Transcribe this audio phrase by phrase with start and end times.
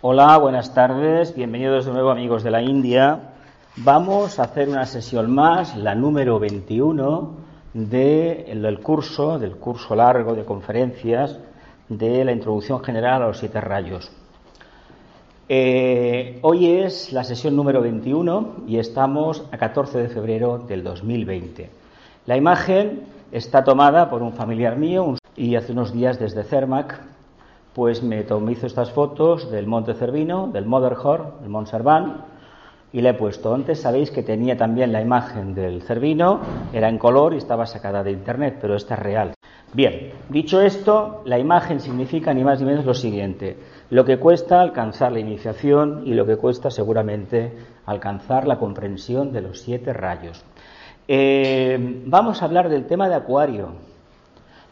[0.00, 1.34] Hola, buenas tardes.
[1.34, 3.32] Bienvenidos de nuevo amigos de la India.
[3.78, 7.34] Vamos a hacer una sesión más, la número 21
[7.74, 11.40] del curso, del curso largo de conferencias
[11.88, 14.12] de la introducción general a los siete rayos.
[15.48, 21.70] Eh, hoy es la sesión número 21 y estamos a 14 de febrero del 2020.
[22.26, 27.17] La imagen está tomada por un familiar mío y hace unos días desde Cermac
[27.78, 32.24] pues me, tomé, hizo estas fotos del Monte Cervino, del Motherhor, del Mont Servan,
[32.92, 33.54] y le he puesto.
[33.54, 36.40] Antes sabéis que tenía también la imagen del Cervino,
[36.72, 39.34] era en color y estaba sacada de internet, pero esta es real.
[39.72, 43.56] Bien, dicho esto, la imagen significa ni más ni menos lo siguiente:
[43.90, 47.52] lo que cuesta alcanzar la iniciación y lo que cuesta seguramente
[47.86, 50.44] alcanzar la comprensión de los siete rayos.
[51.06, 53.68] Eh, vamos a hablar del tema de Acuario.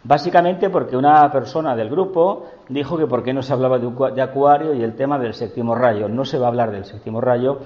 [0.08, 4.72] Básicamente porque una persona del grupo dijo que por qué no se hablaba de Acuario
[4.72, 6.08] y el tema del séptimo rayo.
[6.08, 7.58] No se va a hablar del séptimo rayo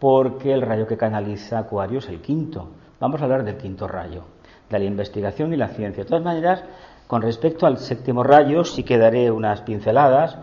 [0.00, 2.68] porque el rayo que canaliza Acuario es el quinto.
[2.98, 4.24] Vamos a hablar del quinto rayo,
[4.68, 6.02] de la investigación y la ciencia.
[6.02, 6.64] De todas maneras,
[7.06, 10.36] con respecto al séptimo rayo sí que daré unas pinceladas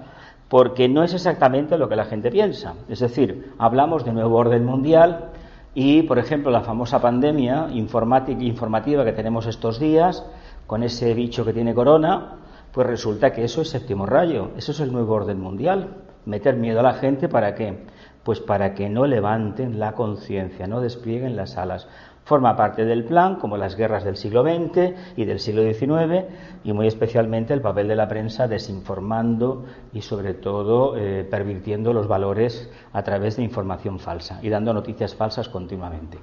[0.48, 2.76] porque no es exactamente lo que la gente piensa.
[2.88, 5.32] Es decir, hablamos de nuevo orden mundial
[5.74, 10.26] y, por ejemplo, la famosa pandemia informativa que tenemos estos días
[10.72, 12.38] con ese bicho que tiene corona,
[12.72, 15.97] pues resulta que eso es séptimo rayo, eso es el nuevo orden mundial.
[16.23, 17.83] Meter miedo a la gente para qué?
[18.23, 21.89] Pues para que no levanten la conciencia, no desplieguen las alas.
[22.23, 26.27] Forma parte del plan, como las guerras del siglo XX y del siglo XIX,
[26.64, 32.08] y muy especialmente el papel de la prensa desinformando y sobre todo eh, pervirtiendo los
[32.08, 36.17] valores a través de información falsa y dando noticias falsas continuamente.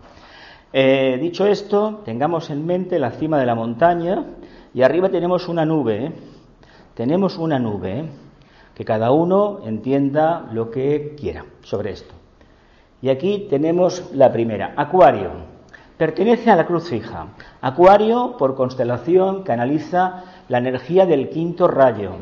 [0.70, 4.24] Eh, dicho esto, tengamos en mente la cima de la montaña
[4.74, 6.06] y arriba tenemos una nube.
[6.06, 6.12] ¿eh?
[6.94, 8.04] Tenemos una nube, ¿eh?
[8.74, 12.14] que cada uno entienda lo que quiera sobre esto.
[13.00, 15.30] Y aquí tenemos la primera, Acuario.
[15.96, 17.28] Pertenece a la cruz fija.
[17.60, 22.12] Acuario, por constelación, canaliza la energía del quinto rayo,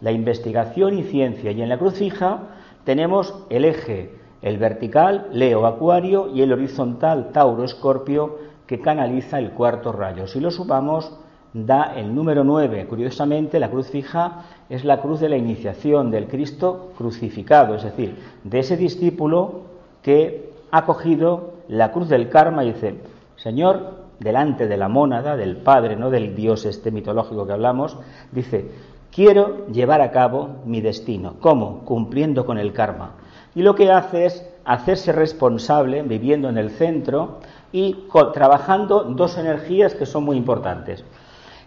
[0.00, 1.50] la investigación y ciencia.
[1.50, 2.38] Y en la cruz fija
[2.84, 9.52] tenemos el eje el vertical, Leo Acuario, y el horizontal, Tauro Escorpio, que canaliza el
[9.52, 10.26] cuarto rayo.
[10.26, 11.16] Si lo sumamos,
[11.54, 12.86] da el número 9.
[12.86, 18.18] Curiosamente, la cruz fija es la cruz de la iniciación del Cristo crucificado, es decir,
[18.44, 19.62] de ese discípulo
[20.02, 22.96] que ha cogido la cruz del karma y dice,
[23.36, 27.96] Señor, delante de la mónada, del Padre, no del Dios este mitológico que hablamos,
[28.30, 28.66] dice,
[29.10, 31.36] quiero llevar a cabo mi destino.
[31.40, 31.80] ¿Cómo?
[31.86, 33.23] Cumpliendo con el karma
[33.54, 37.40] y lo que hace es hacerse responsable viviendo en el centro
[37.72, 41.04] y trabajando dos energías que son muy importantes.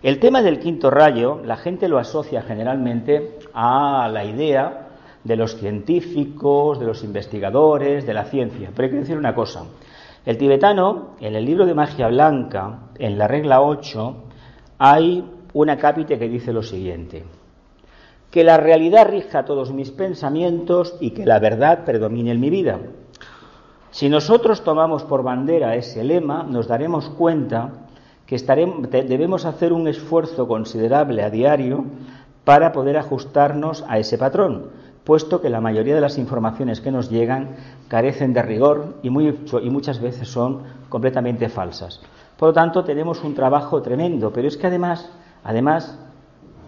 [0.04, 4.90] El tema del quinto rayo, la gente lo asocia generalmente a la idea
[5.24, 8.70] de los científicos, de los investigadores, de la ciencia.
[8.76, 9.64] Pero hay que decir una cosa.
[10.26, 14.16] El tibetano, en el libro de magia blanca, en la regla 8,
[14.78, 17.24] hay una cápite que dice lo siguiente
[18.38, 22.78] que la realidad rija todos mis pensamientos y que la verdad predomine en mi vida.
[23.90, 27.88] Si nosotros tomamos por bandera ese lema, nos daremos cuenta
[28.28, 28.38] que
[29.08, 31.86] debemos hacer un esfuerzo considerable a diario
[32.44, 34.68] para poder ajustarnos a ese patrón,
[35.04, 37.56] puesto que la mayoría de las informaciones que nos llegan
[37.88, 42.02] carecen de rigor y, y muchas veces son completamente falsas.
[42.38, 45.10] Por lo tanto, tenemos un trabajo tremendo, pero es que además,
[45.44, 45.98] además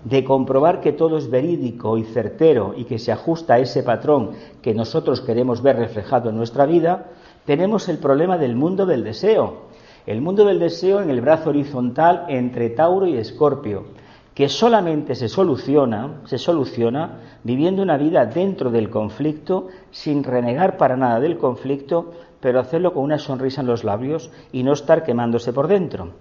[0.03, 4.31] de comprobar que todo es verídico y certero y que se ajusta a ese patrón
[4.61, 7.07] que nosotros queremos ver reflejado en nuestra vida,
[7.45, 9.69] tenemos el problema del mundo del deseo.
[10.05, 13.85] El mundo del deseo en el brazo horizontal entre Tauro y Escorpio,
[14.33, 20.95] que solamente se soluciona, se soluciona viviendo una vida dentro del conflicto, sin renegar para
[20.95, 25.51] nada del conflicto, pero hacerlo con una sonrisa en los labios y no estar quemándose
[25.51, 26.13] por dentro.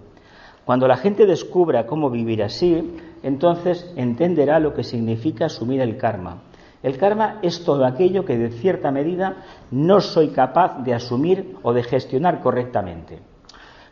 [0.69, 6.43] Cuando la gente descubra cómo vivir así, entonces entenderá lo que significa asumir el karma.
[6.83, 9.37] El karma es todo aquello que de cierta medida
[9.71, 13.17] no soy capaz de asumir o de gestionar correctamente.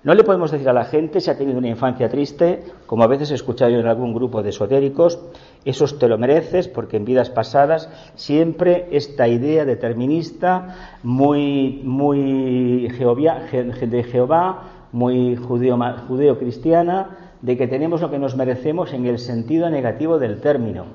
[0.04, 3.08] No le podemos decir a la gente si ha tenido una infancia triste, como a
[3.08, 5.20] veces he escuchado yo en algún grupo de esotéricos,
[5.66, 14.04] esos te lo mereces porque en vidas pasadas siempre esta idea determinista muy, muy de
[14.04, 20.42] Jehová, muy judeo-cristiana, de que tenemos lo que nos merecemos en el sentido negativo del
[20.42, 20.86] término.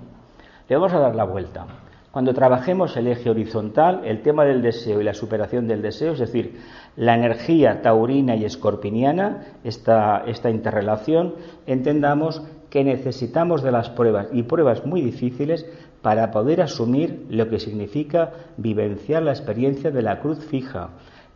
[0.69, 1.67] Le vamos a dar la vuelta.
[2.11, 6.19] Cuando trabajemos el eje horizontal, el tema del deseo y la superación del deseo, es
[6.19, 6.59] decir,
[6.97, 14.43] la energía taurina y escorpiniana, esta, esta interrelación, entendamos que necesitamos de las pruebas y
[14.43, 15.65] pruebas muy difíciles
[16.03, 20.91] para poder asumir lo que significa vivenciar la experiencia de la cruz fija.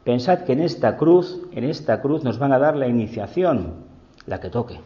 [0.06, 3.75] Pensad que en esta cruz, en esta cruz nos van a dar la iniciación,
[4.25, 4.79] la que toque.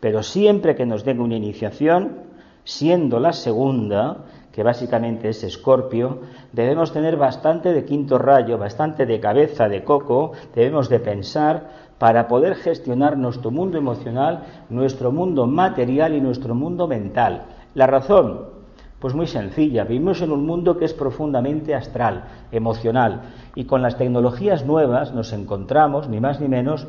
[0.00, 2.16] Pero siempre que nos den una iniciación,
[2.64, 6.22] siendo la segunda, que básicamente es Escorpio,
[6.52, 12.26] debemos tener bastante de quinto rayo, bastante de cabeza de coco, debemos de pensar para
[12.26, 17.44] poder gestionar nuestro mundo emocional, nuestro mundo material y nuestro mundo mental.
[17.74, 18.57] La razón,
[19.00, 23.22] pues muy sencilla, vivimos en un mundo que es profundamente astral, emocional,
[23.54, 26.86] y con las tecnologías nuevas nos encontramos, ni más ni menos,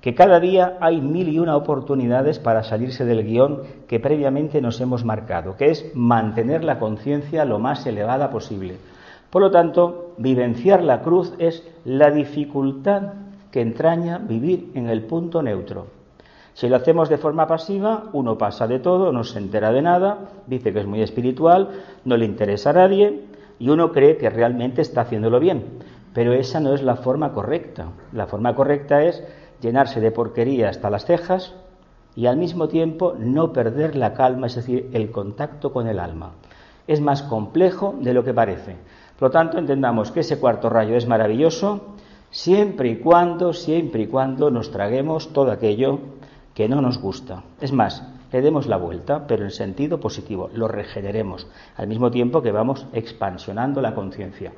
[0.00, 4.80] que cada día hay mil y una oportunidades para salirse del guion que previamente nos
[4.80, 8.78] hemos marcado, que es mantener la conciencia lo más elevada posible.
[9.30, 13.12] Por lo tanto, vivenciar la cruz es la dificultad
[13.52, 16.01] que entraña vivir en el punto neutro.
[16.54, 20.18] Si lo hacemos de forma pasiva, uno pasa de todo, no se entera de nada,
[20.46, 21.70] dice que es muy espiritual,
[22.04, 23.24] no le interesa a nadie
[23.58, 25.64] y uno cree que realmente está haciéndolo bien.
[26.12, 27.88] Pero esa no es la forma correcta.
[28.12, 29.22] La forma correcta es
[29.62, 31.54] llenarse de porquería hasta las cejas
[32.14, 36.32] y al mismo tiempo no perder la calma, es decir, el contacto con el alma.
[36.86, 38.76] Es más complejo de lo que parece.
[39.18, 41.80] Por lo tanto, entendamos que ese cuarto rayo es maravilloso
[42.30, 46.00] siempre y cuando, siempre y cuando nos traguemos todo aquello
[46.54, 47.42] que no nos gusta.
[47.60, 48.02] Es más,
[48.32, 51.46] le demos la vuelta, pero en sentido positivo, lo regeneremos,
[51.76, 54.52] al mismo tiempo que vamos expansionando la conciencia.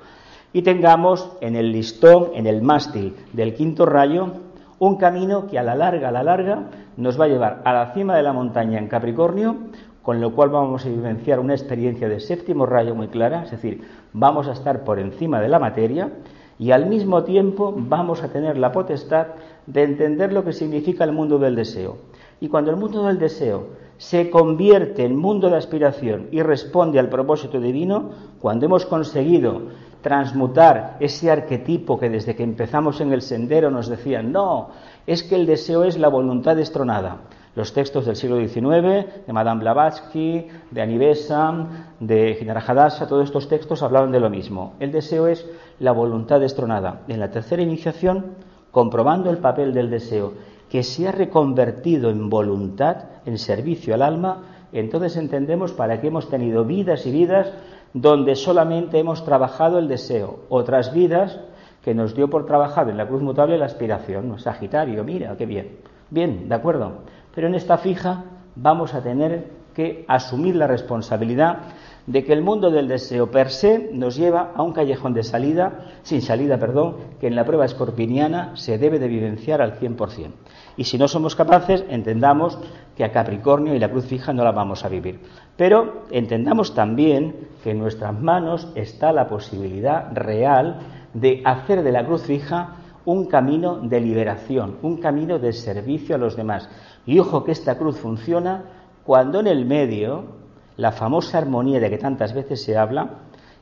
[0.52, 4.32] Y tengamos en el listón, en el mástil del quinto rayo,
[4.78, 7.92] un camino que a la larga, a la larga, nos va a llevar a la
[7.92, 9.56] cima de la montaña en Capricornio,
[10.02, 13.82] con lo cual vamos a vivenciar una experiencia de séptimo rayo muy clara, es decir,
[14.12, 16.10] vamos a estar por encima de la materia
[16.58, 19.26] y al mismo tiempo vamos a tener la potestad
[19.66, 21.98] de entender lo que significa el mundo del deseo.
[22.40, 27.08] Y cuando el mundo del deseo se convierte en mundo de aspiración y responde al
[27.08, 28.10] propósito divino,
[28.40, 29.62] cuando hemos conseguido
[30.02, 34.68] transmutar ese arquetipo que desde que empezamos en el sendero nos decían, no,
[35.06, 37.22] es que el deseo es la voluntad destronada.
[37.54, 42.36] Los textos del siglo XIX, de Madame Blavatsky, de Anivesa, de
[42.66, 44.74] Hadassah, todos estos textos hablaban de lo mismo.
[44.80, 45.48] El deseo es
[45.78, 47.02] la voluntad destronada.
[47.08, 48.36] En la tercera iniciación,
[48.70, 50.32] comprobando el papel del deseo,
[50.68, 54.42] que se ha reconvertido en voluntad, en servicio al alma,
[54.72, 57.52] entonces entendemos para qué hemos tenido vidas y vidas
[57.92, 61.38] donde solamente hemos trabajado el deseo, otras vidas
[61.84, 64.38] que nos dio por trabajar en la cruz mutable la aspiración.
[64.38, 65.78] Sagitario, mira, qué bien.
[66.10, 67.02] Bien, de acuerdo.
[67.34, 68.24] Pero en esta fija
[68.56, 71.58] vamos a tener que asumir la responsabilidad
[72.06, 75.86] de que el mundo del deseo per se nos lleva a un callejón de salida,
[76.02, 80.30] sin salida, perdón, que en la prueba escorpiniana se debe de vivenciar al 100%.
[80.76, 82.58] Y si no somos capaces, entendamos
[82.96, 85.20] que a Capricornio y la cruz fija no la vamos a vivir.
[85.56, 90.80] Pero entendamos también que en nuestras manos está la posibilidad real
[91.14, 96.18] de hacer de la cruz fija un camino de liberación, un camino de servicio a
[96.18, 96.68] los demás.
[97.06, 98.64] Y ojo que esta cruz funciona
[99.04, 100.43] cuando en el medio,
[100.76, 103.10] la famosa armonía de que tantas veces se habla,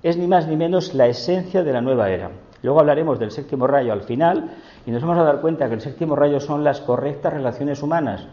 [0.03, 2.31] es ni más ni menos la esencia de la nueva era.
[2.63, 4.51] Luego hablaremos del séptimo rayo al final
[4.87, 8.27] y nos vamos a dar cuenta que el séptimo rayo son las correctas relaciones humanas.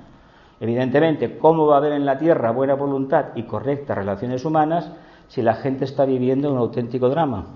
[0.59, 4.91] Evidentemente, ¿cómo va a haber en la Tierra buena voluntad y correctas relaciones humanas
[5.27, 7.48] si la gente está viviendo un auténtico drama?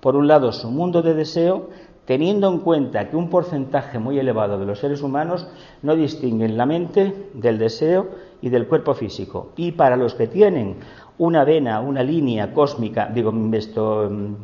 [0.00, 1.68] Por un lado, su mundo de deseo,
[2.06, 5.46] teniendo en cuenta que un porcentaje muy elevado de los seres humanos
[5.82, 8.08] no distinguen la mente del deseo
[8.42, 9.52] y del cuerpo físico.
[9.56, 10.76] Y para los que tienen
[11.18, 14.34] una vena, una línea cósmica, digo, esto, mm,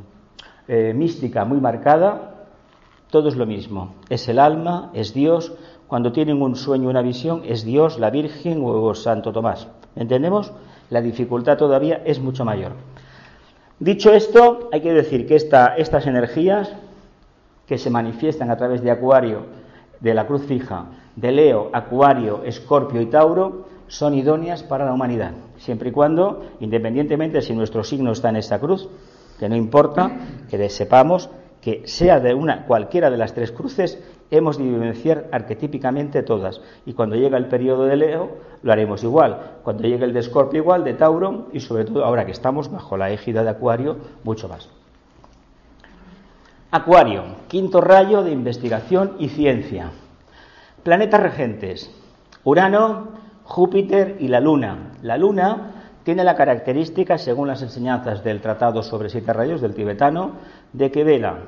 [0.68, 2.46] eh, mística muy marcada,
[3.11, 3.94] todo es lo mismo.
[4.08, 5.52] Es el alma, es Dios.
[5.87, 9.68] Cuando tienen un sueño, una visión, es Dios, la Virgen o Santo Tomás.
[9.96, 10.52] ¿Entendemos?
[10.88, 12.72] La dificultad todavía es mucho mayor.
[13.78, 16.72] Dicho esto, hay que decir que estas energías
[17.66, 19.46] que se manifiestan a través de Acuario,
[20.00, 25.32] de la cruz fija, de Leo, Acuario, Escorpio y Tauro, son idóneas para la humanidad,
[25.58, 28.88] siempre y cuando, independientemente si nuestro signo está en esta cruz,
[29.38, 30.11] que no importa,
[30.49, 31.28] que sepamos
[31.61, 36.62] que sea de una cualquiera de las tres cruces, hemos de vivenciar arquetípicamente todas.
[36.87, 38.30] Y cuando llega el periodo de Leo,
[38.62, 39.58] lo haremos igual.
[39.62, 42.96] Cuando llegue el de Escorpio, igual, de Tauro, y sobre todo ahora que estamos bajo
[42.96, 44.70] la égida de Acuario, mucho más.
[46.70, 49.90] Acuario, quinto rayo de investigación y ciencia.
[50.82, 51.94] Planetas regentes.
[52.42, 54.92] Urano, Júpiter y la Luna.
[55.02, 55.72] La Luna
[56.04, 60.32] tiene la característica, según las enseñanzas del Tratado sobre siete rayos del tibetano,
[60.72, 61.38] de que vela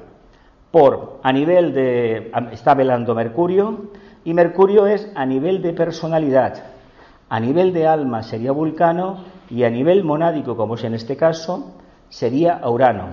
[0.70, 3.90] por a nivel de está velando Mercurio
[4.24, 6.64] y Mercurio es a nivel de personalidad.
[7.28, 11.74] A nivel de alma sería Vulcano y a nivel monádico, como es en este caso,
[12.08, 13.10] sería Urano.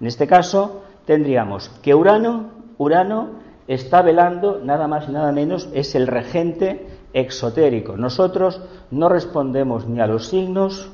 [0.00, 3.30] En este caso tendríamos que Urano, Urano
[3.68, 7.96] está velando nada más y nada menos es el regente exotérico.
[7.96, 10.90] Nosotros no respondemos ni a los signos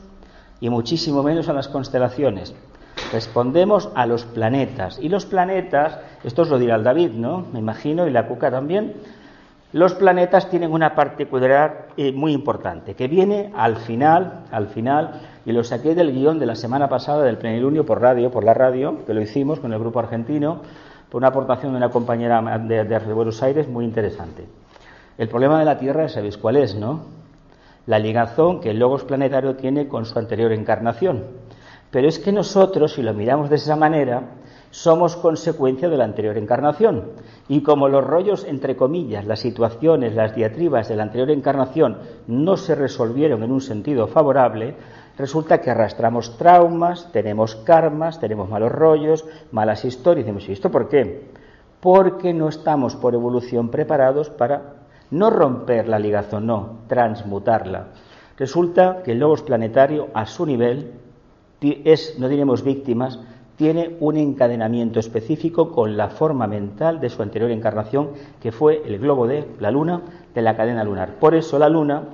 [0.61, 2.55] y muchísimo menos a las constelaciones.
[3.13, 4.99] Respondemos a los planetas.
[5.01, 7.47] Y los planetas, esto os lo dirá el David, ¿no?
[7.53, 8.95] Me imagino, y la Cuca también.
[9.73, 15.53] Los planetas tienen una particularidad eh, muy importante, que viene al final, al final, y
[15.53, 19.05] lo saqué del guion de la semana pasada del plenilunio por radio, por la radio,
[19.07, 20.63] que lo hicimos con el grupo argentino,
[21.11, 24.47] por una aportación de una compañera de, de Buenos Aires muy interesante.
[25.19, 27.01] El problema de la Tierra, sabéis cuál es, ¿no?
[27.87, 31.25] La ligazón que el logos planetario tiene con su anterior encarnación.
[31.91, 34.23] Pero es que nosotros, si lo miramos de esa manera,
[34.71, 37.15] somos consecuencia de la anterior encarnación.
[37.49, 41.99] Y como los rollos, entre comillas, las situaciones, las diatribas de la anterior encarnación
[42.29, 44.77] no se resolvieron en un sentido favorable,
[45.17, 50.49] resulta que arrastramos traumas, tenemos karmas, tenemos malos rollos, malas historias.
[50.49, 51.29] ¿y esto por qué?
[51.81, 54.78] Porque no estamos por evolución preparados para
[55.11, 57.89] no romper la ligazón, no, transmutarla.
[58.37, 60.93] Resulta que el logos planetario, a su nivel,
[61.61, 63.19] es, no diremos víctimas,
[63.57, 68.11] tiene un encadenamiento específico con la forma mental de su anterior encarnación,
[68.41, 71.15] que fue el globo de la luna, de la cadena lunar.
[71.19, 72.05] Por eso la luna,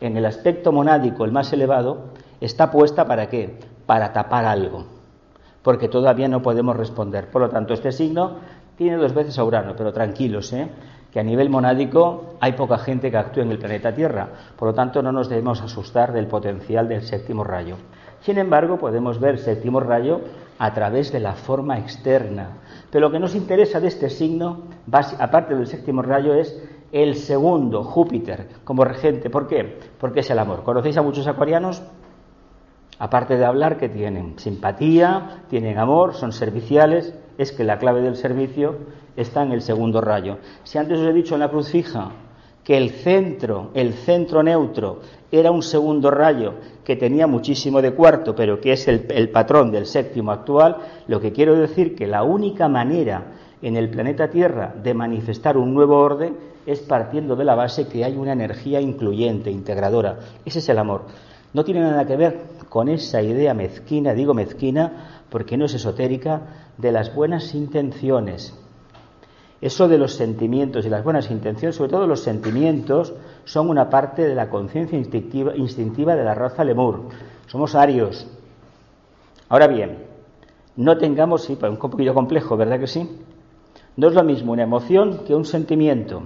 [0.00, 2.10] en el aspecto monádico, el más elevado,
[2.40, 3.58] está puesta para qué?
[3.86, 4.84] Para tapar algo,
[5.62, 7.28] porque todavía no podemos responder.
[7.28, 8.36] Por lo tanto, este signo
[8.76, 10.68] tiene dos veces a Urano, pero tranquilos, ¿eh?
[11.14, 14.74] Que a nivel monádico hay poca gente que actúe en el planeta Tierra, por lo
[14.74, 17.76] tanto no nos debemos asustar del potencial del séptimo rayo.
[18.18, 20.22] Sin embargo, podemos ver séptimo rayo
[20.58, 22.56] a través de la forma externa.
[22.90, 24.62] Pero lo que nos interesa de este signo,
[25.20, 29.30] aparte del séptimo rayo, es el segundo, Júpiter, como regente.
[29.30, 29.78] ¿Por qué?
[30.00, 30.64] Porque es el amor.
[30.64, 31.80] ¿Conocéis a muchos acuarianos?
[32.98, 38.16] Aparte de hablar, que tienen simpatía, tienen amor, son serviciales, es que la clave del
[38.16, 38.76] servicio
[39.16, 40.38] está en el segundo rayo.
[40.62, 42.12] Si antes os he dicho en la cruz fija
[42.64, 45.00] que el centro, el centro neutro,
[45.30, 49.86] era un segundo rayo que tenía muchísimo de cuarto, pero que es el, patrón del
[49.86, 50.76] séptimo actual,
[51.06, 55.74] lo que quiero decir que la única manera en el planeta Tierra de manifestar un
[55.74, 56.36] nuevo orden
[56.66, 60.18] es partiendo de la base que hay una energía incluyente, integradora.
[60.44, 61.02] Ese es el amor.
[61.52, 66.63] No tiene nada que ver con esa idea mezquina, digo mezquina porque no es esotérica,
[66.78, 68.58] de las buenas intenciones,
[69.60, 73.14] eso de los sentimientos y las buenas intenciones, sobre todo los sentimientos,
[73.44, 77.08] son una parte de la conciencia instintiva, de la raza lemur.
[77.46, 78.26] Somos arios.
[79.48, 80.04] Ahora bien,
[80.76, 83.08] no tengamos, sí, un poquito complejo, ¿verdad que sí?
[83.96, 86.24] No es lo mismo una emoción que un sentimiento.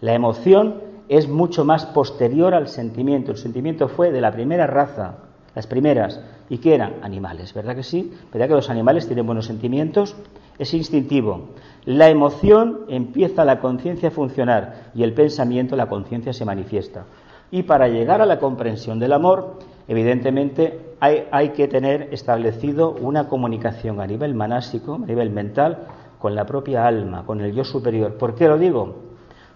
[0.00, 3.32] La emoción es mucho más posterior al sentimiento.
[3.32, 5.16] El sentimiento fue de la primera raza,
[5.56, 6.20] las primeras,
[6.50, 8.12] y que eran animales, ¿verdad que sí?
[8.32, 10.16] ¿Verdad que los animales tienen buenos sentimientos?
[10.58, 11.50] Es instintivo.
[11.84, 17.04] La emoción empieza la conciencia a funcionar y el pensamiento, la conciencia se manifiesta.
[17.52, 23.28] Y para llegar a la comprensión del amor, evidentemente hay, hay, que tener establecido una
[23.28, 25.86] comunicación a nivel manásico, a nivel mental,
[26.18, 28.14] con la propia alma, con el yo superior.
[28.18, 28.96] ¿Por qué lo digo?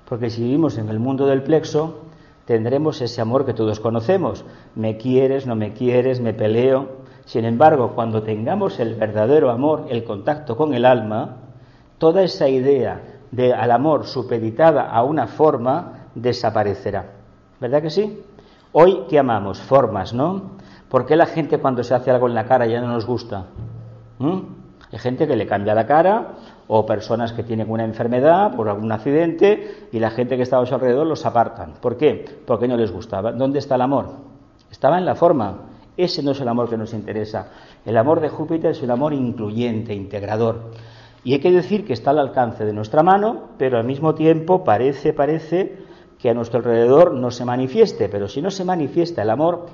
[0.09, 2.04] Porque si vivimos en el mundo del plexo,
[2.45, 4.45] tendremos ese amor que todos conocemos.
[4.75, 7.05] Me quieres, no me quieres, me peleo.
[7.25, 11.37] Sin embargo, cuando tengamos el verdadero amor, el contacto con el alma,
[11.99, 17.13] toda esa idea de al amor supeditada a una forma desaparecerá.
[17.61, 18.23] ¿Verdad que sí?
[18.73, 19.61] Hoy, ¿qué amamos?
[19.61, 20.53] Formas, ¿no?
[20.89, 23.47] ¿Por qué la gente cuando se hace algo en la cara ya no nos gusta?
[24.19, 24.41] ¿Mm?
[24.93, 26.35] Hay gente que le cambia la cara
[26.69, 30.67] o personas que tienen una enfermedad por algún accidente y la gente que estaba a
[30.67, 31.75] su alrededor los apartan.
[31.81, 32.25] ¿Por qué?
[32.47, 33.33] Porque no les gustaba.
[33.33, 34.11] ¿Dónde está el amor?
[34.71, 35.59] Estaba en la forma.
[35.97, 37.49] Ese no es el amor que nos interesa.
[37.85, 40.73] El amor de Júpiter es un amor incluyente, integrador.
[41.23, 44.65] Y hay que decir que está al alcance de nuestra mano, pero al mismo tiempo
[44.65, 45.79] parece, parece
[46.19, 48.09] que a nuestro alrededor no se manifieste.
[48.09, 49.67] Pero si no se manifiesta el amor,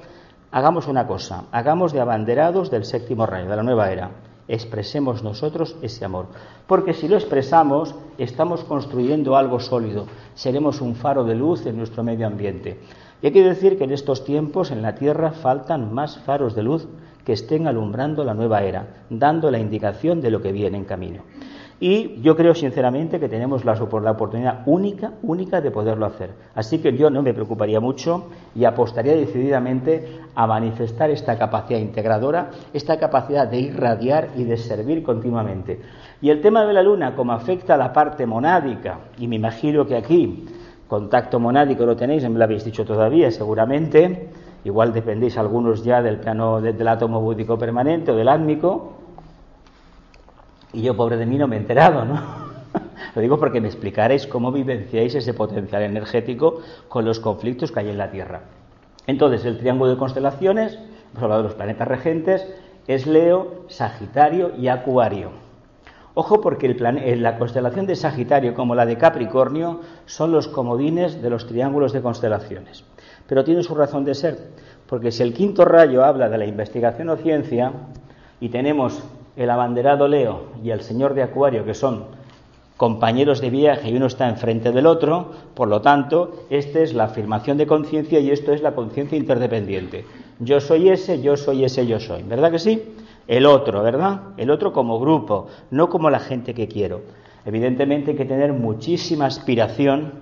[0.50, 4.10] hagamos una cosa, hagamos de abanderados del séptimo rayo, de la nueva era.
[4.50, 6.26] Expresemos nosotros ese amor.
[6.66, 12.02] Porque si lo expresamos, estamos construyendo algo sólido, seremos un faro de luz en nuestro
[12.02, 12.80] medio ambiente.
[13.22, 16.62] Y hay que decir que en estos tiempos en la Tierra faltan más faros de
[16.62, 16.88] luz
[17.24, 21.22] que estén alumbrando la nueva era, dando la indicación de lo que viene en camino.
[21.82, 26.30] Y yo creo sinceramente que tenemos la, oportunidad única, única de poderlo hacer.
[26.54, 32.50] Así que yo no me preocuparía mucho y apostaría decididamente a manifestar esta capacidad integradora,
[32.74, 35.80] esta capacidad de irradiar y de servir continuamente.
[36.20, 39.86] Y el tema de la luna, como afecta a la parte monádica, y me imagino
[39.86, 40.44] que aquí
[40.86, 44.28] contacto monádico lo tenéis, me lo habéis dicho todavía, seguramente,
[44.64, 48.99] igual dependéis algunos ya del plano del átomo búdico permanente o del átmico,
[50.72, 52.20] y yo, pobre de mí, no me he enterado, ¿no?
[53.14, 57.88] Lo digo porque me explicaréis cómo vivenciáis ese potencial energético con los conflictos que hay
[57.90, 58.42] en la Tierra.
[59.06, 60.78] Entonces, el triángulo de constelaciones,
[61.10, 62.46] hemos hablado de los planetas regentes,
[62.86, 65.30] es Leo, Sagitario y Acuario.
[66.14, 71.30] Ojo porque el la constelación de Sagitario como la de Capricornio son los comodines de
[71.30, 72.84] los triángulos de constelaciones.
[73.26, 74.38] Pero tiene su razón de ser,
[74.86, 77.72] porque si el quinto rayo habla de la investigación o ciencia
[78.40, 79.04] y tenemos
[79.40, 82.04] el abanderado Leo y el señor de Acuario, que son
[82.76, 87.04] compañeros de viaje y uno está enfrente del otro, por lo tanto, esta es la
[87.04, 90.04] afirmación de conciencia y esto es la conciencia interdependiente.
[90.40, 92.22] Yo soy ese, yo soy ese, yo soy.
[92.22, 92.82] ¿Verdad que sí?
[93.26, 94.20] El otro, ¿verdad?
[94.36, 97.00] El otro como grupo, no como la gente que quiero.
[97.46, 100.12] Evidentemente hay que tener muchísima aspiración,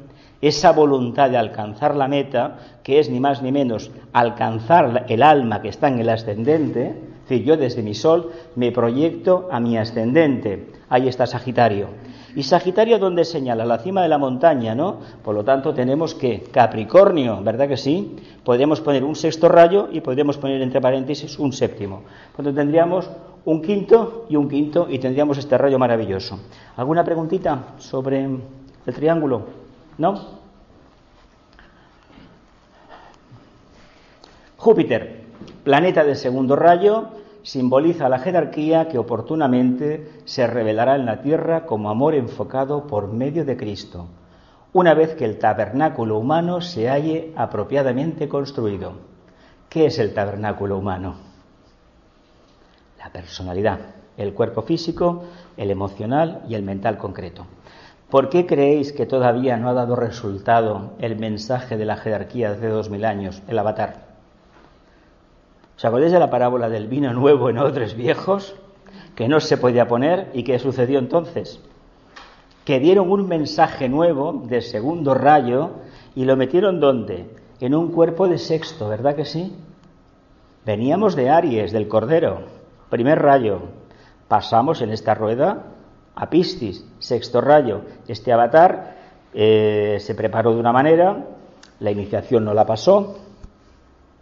[0.41, 5.61] esa voluntad de alcanzar la meta, que es ni más ni menos alcanzar el alma
[5.61, 10.71] que está en el ascendente, decir, yo desde mi sol me proyecto a mi ascendente.
[10.89, 11.89] Ahí está Sagitario.
[12.35, 13.65] Y Sagitario, ¿dónde señala?
[13.65, 14.99] La cima de la montaña, ¿no?
[15.25, 18.17] Por lo tanto, tenemos que Capricornio, ¿verdad que sí?
[18.45, 22.03] Podríamos poner un sexto rayo y podríamos poner entre paréntesis un séptimo.
[22.35, 23.11] Cuando tendríamos
[23.45, 26.39] un quinto y un quinto y tendríamos este rayo maravilloso.
[26.77, 29.47] ¿Alguna preguntita sobre el triángulo?
[29.97, 30.39] ¿No?
[34.59, 35.18] Júpiter,
[35.69, 37.11] planeta de segundo rayo,
[37.43, 43.45] simboliza la jerarquía que oportunamente se revelará en la tierra como amor enfocado por medio
[43.45, 44.07] de Cristo,
[44.73, 48.95] una vez que el tabernáculo humano se halle apropiadamente construido.
[49.69, 51.17] ¿Qué es el tabernáculo humano?
[52.99, 53.79] La personalidad,
[54.17, 55.25] el cuerpo físico,
[55.59, 57.45] el emocional y el mental concreto.
[58.09, 62.57] ¿Por qué creéis que todavía no ha dado resultado el mensaje de la jerarquía de
[62.57, 64.08] hace dos mil años, el avatar?
[65.79, 68.57] ¿Os acordáis de la parábola del vino nuevo en odres viejos?
[69.15, 71.61] Que no se podía poner y qué sucedió entonces.
[72.65, 75.71] Que dieron un mensaje nuevo de segundo rayo
[76.17, 77.31] y lo metieron ¿dónde?
[77.61, 79.57] En un cuerpo de sexto, ¿verdad que sí?
[80.67, 82.41] Veníamos de Aries, del Cordero,
[82.91, 83.61] primer rayo.
[84.27, 85.67] Pasamos en esta rueda
[86.17, 87.83] a Piscis, sexto rayo.
[88.09, 88.97] Este avatar
[89.33, 91.25] eh, se preparó de una manera,
[91.79, 93.28] la iniciación no la pasó,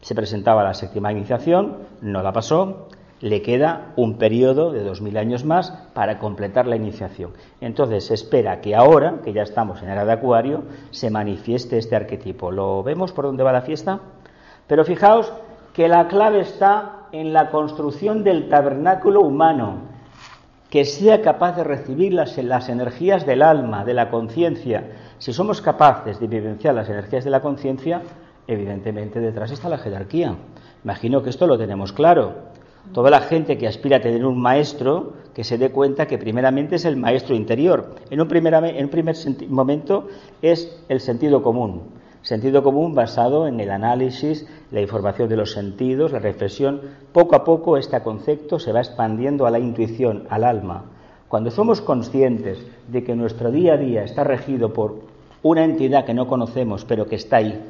[0.06, 2.86] se presentaba la séptima iniciación, no la pasó,
[3.20, 7.32] le queda un periodo de dos mil años más para completar la iniciación.
[7.60, 11.96] Entonces se espera que ahora, que ya estamos en era de Acuario, se manifieste este
[11.96, 12.52] arquetipo.
[12.52, 13.98] ¿Lo vemos por dónde va la fiesta?
[14.68, 15.32] Pero fijaos
[15.72, 19.78] que la clave está en la construcción del tabernáculo humano,
[20.70, 24.84] que sea capaz de recibir las, las energías del alma, de la conciencia.
[25.18, 28.02] Si somos capaces de vivenciar las energías de la conciencia,
[28.48, 30.36] Evidentemente detrás está la jerarquía.
[30.84, 32.34] Imagino que esto lo tenemos claro.
[32.92, 36.76] Toda la gente que aspira a tener un maestro, que se dé cuenta que primeramente
[36.76, 37.96] es el maestro interior.
[38.10, 39.16] En un primer, en primer
[39.48, 40.08] momento
[40.40, 41.82] es el sentido común.
[42.22, 46.80] Sentido común basado en el análisis, la información de los sentidos, la reflexión.
[47.12, 50.84] Poco a poco este concepto se va expandiendo a la intuición, al alma.
[51.28, 55.00] Cuando somos conscientes de que nuestro día a día está regido por
[55.42, 57.60] una entidad que no conocemos, pero que está ahí,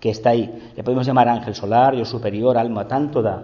[0.00, 0.72] que está ahí.
[0.76, 3.42] Le podemos llamar ángel solar, yo superior, alma, tanto da.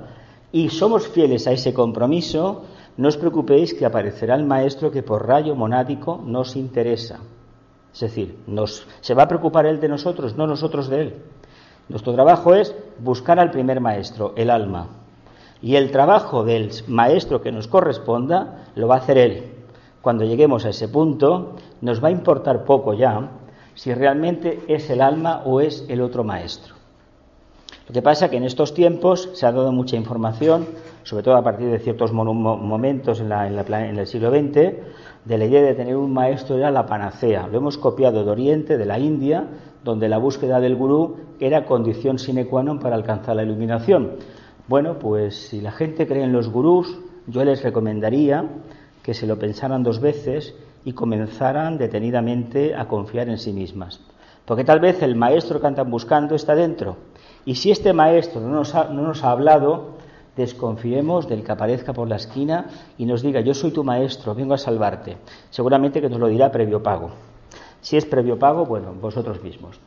[0.53, 2.65] Y somos fieles a ese compromiso,
[2.97, 7.21] no os preocupéis que aparecerá el maestro que por rayo monádico nos interesa.
[7.93, 11.15] Es decir, nos, se va a preocupar él de nosotros, no nosotros de él.
[11.89, 14.89] Nuestro trabajo es buscar al primer maestro, el alma.
[15.61, 19.53] Y el trabajo del maestro que nos corresponda lo va a hacer él.
[20.01, 23.31] Cuando lleguemos a ese punto, nos va a importar poco ya
[23.75, 26.75] si realmente es el alma o es el otro maestro.
[27.89, 30.67] Lo que pasa es que en estos tiempos se ha dado mucha información,
[31.03, 34.55] sobre todo a partir de ciertos momentos en, en, el siglo XX,
[35.25, 37.49] de la idea de tener un maestro era la panacea.
[37.49, 39.47] Lo hemos copiado de Oriente, de la India,
[39.85, 44.15] donde la búsqueda del gurú era condición sine qua non para alcanzar la iluminación.
[44.69, 48.47] Bueno, pues si la gente cree en los gurús, yo les recomendaría
[49.03, 54.01] que se lo pensaran dos veces y comenzaran detenidamente a confiar en sí mismas.
[54.45, 56.97] Porque tal vez el maestro que andan buscando está dentro.
[57.45, 59.99] Y si este maestro no nos ha, no nos ha hablado,
[60.37, 62.67] desconfiemos del que aparezca por la esquina
[62.99, 65.17] y nos diga, yo soy tu maestro, vengo a salvarte.
[65.51, 67.11] Seguramente que nos lo dirá previo pago.
[67.81, 69.81] Si es previo pago, bueno, vosotros mismos.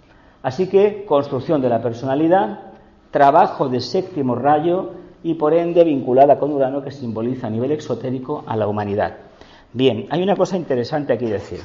[0.44, 2.60] Así que construcción de la personalidad,
[3.12, 4.92] trabajo de séptimo rayo
[5.24, 9.16] y por ende vinculada con Urano que simboliza a nivel exotérico a la humanidad.
[9.76, 11.60] Bien, hay una cosa interesante aquí decir.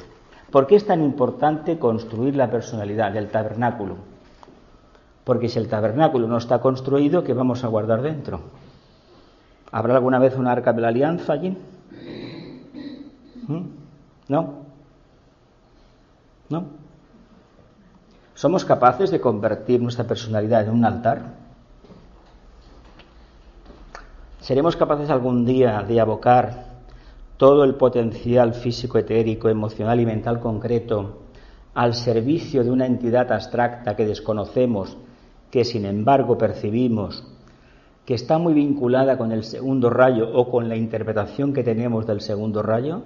[0.51, 3.95] ¿Por qué es tan importante construir la personalidad del tabernáculo?
[5.23, 8.41] Porque si el tabernáculo no está construido, ¿qué vamos a guardar dentro?
[9.71, 11.57] ¿Habrá alguna vez una arca de la alianza allí?
[13.47, 13.61] ¿Mm?
[14.27, 14.55] ¿No?
[16.49, 16.65] ¿No?
[18.35, 21.21] ¿Somos capaces de convertir nuestra personalidad en un altar?
[24.41, 26.70] ¿Seremos capaces algún día de abocar
[27.41, 31.23] todo el potencial físico, etérico, emocional y mental concreto
[31.73, 34.95] al servicio de una entidad abstracta que desconocemos,
[35.49, 37.23] que sin embargo percibimos,
[38.05, 42.21] que está muy vinculada con el segundo rayo o con la interpretación que tenemos del
[42.21, 43.01] segundo rayo?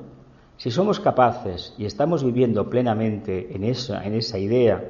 [0.58, 4.84] Si somos capaces y estamos viviendo plenamente en esa, en esa idea,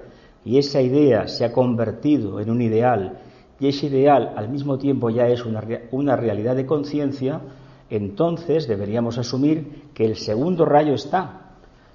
[0.43, 3.19] y esa idea se ha convertido en un ideal,
[3.59, 7.41] y ese ideal al mismo tiempo ya es una, una realidad de conciencia,
[7.89, 11.41] entonces deberíamos asumir que el segundo rayo está,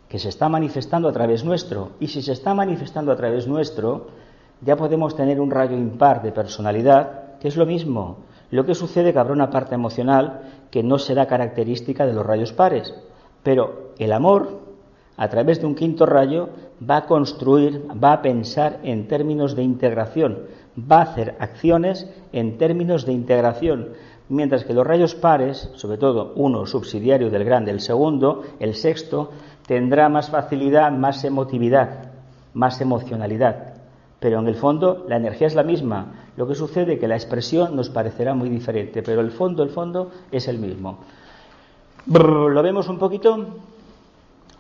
[0.09, 1.90] que se está manifestando a través nuestro.
[2.00, 4.09] Y si se está manifestando a través nuestro,
[4.61, 8.18] ya podemos tener un rayo impar de personalidad, que es lo mismo.
[8.50, 12.53] Lo que sucede que habrá una parte emocional que no será característica de los rayos
[12.53, 12.94] pares.
[13.42, 14.61] Pero el amor,
[15.16, 16.50] a través de un quinto rayo,
[16.88, 20.40] va a construir, va a pensar en términos de integración,
[20.79, 23.90] va a hacer acciones en términos de integración
[24.31, 29.31] mientras que los rayos pares, sobre todo uno subsidiario del grande, el segundo, el sexto,
[29.66, 32.12] tendrá más facilidad, más emotividad,
[32.55, 33.75] más emocionalidad.
[34.21, 36.29] Pero en el fondo la energía es la misma.
[36.37, 39.71] Lo que sucede es que la expresión nos parecerá muy diferente, pero el fondo, el
[39.71, 40.99] fondo es el mismo.
[42.07, 43.47] ¿Lo vemos un poquito?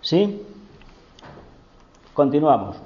[0.00, 0.42] ¿Sí?
[2.12, 2.76] Continuamos.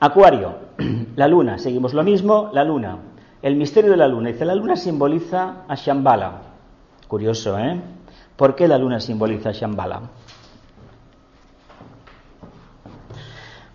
[0.00, 0.54] Acuario,
[1.16, 2.98] la luna, seguimos lo mismo, la luna.
[3.48, 4.28] El misterio de la luna.
[4.28, 6.32] Dice, la luna simboliza a Shambhala.
[7.08, 7.80] Curioso, ¿eh?
[8.36, 10.02] ¿Por qué la luna simboliza a Shambhala?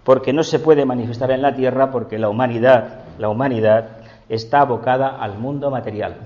[0.04, 3.98] Porque no se puede manifestar en la Tierra porque la humanidad, la humanidad
[4.30, 6.18] está abocada al mundo material.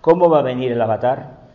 [0.00, 1.46] ¿Cómo va a venir el avatar?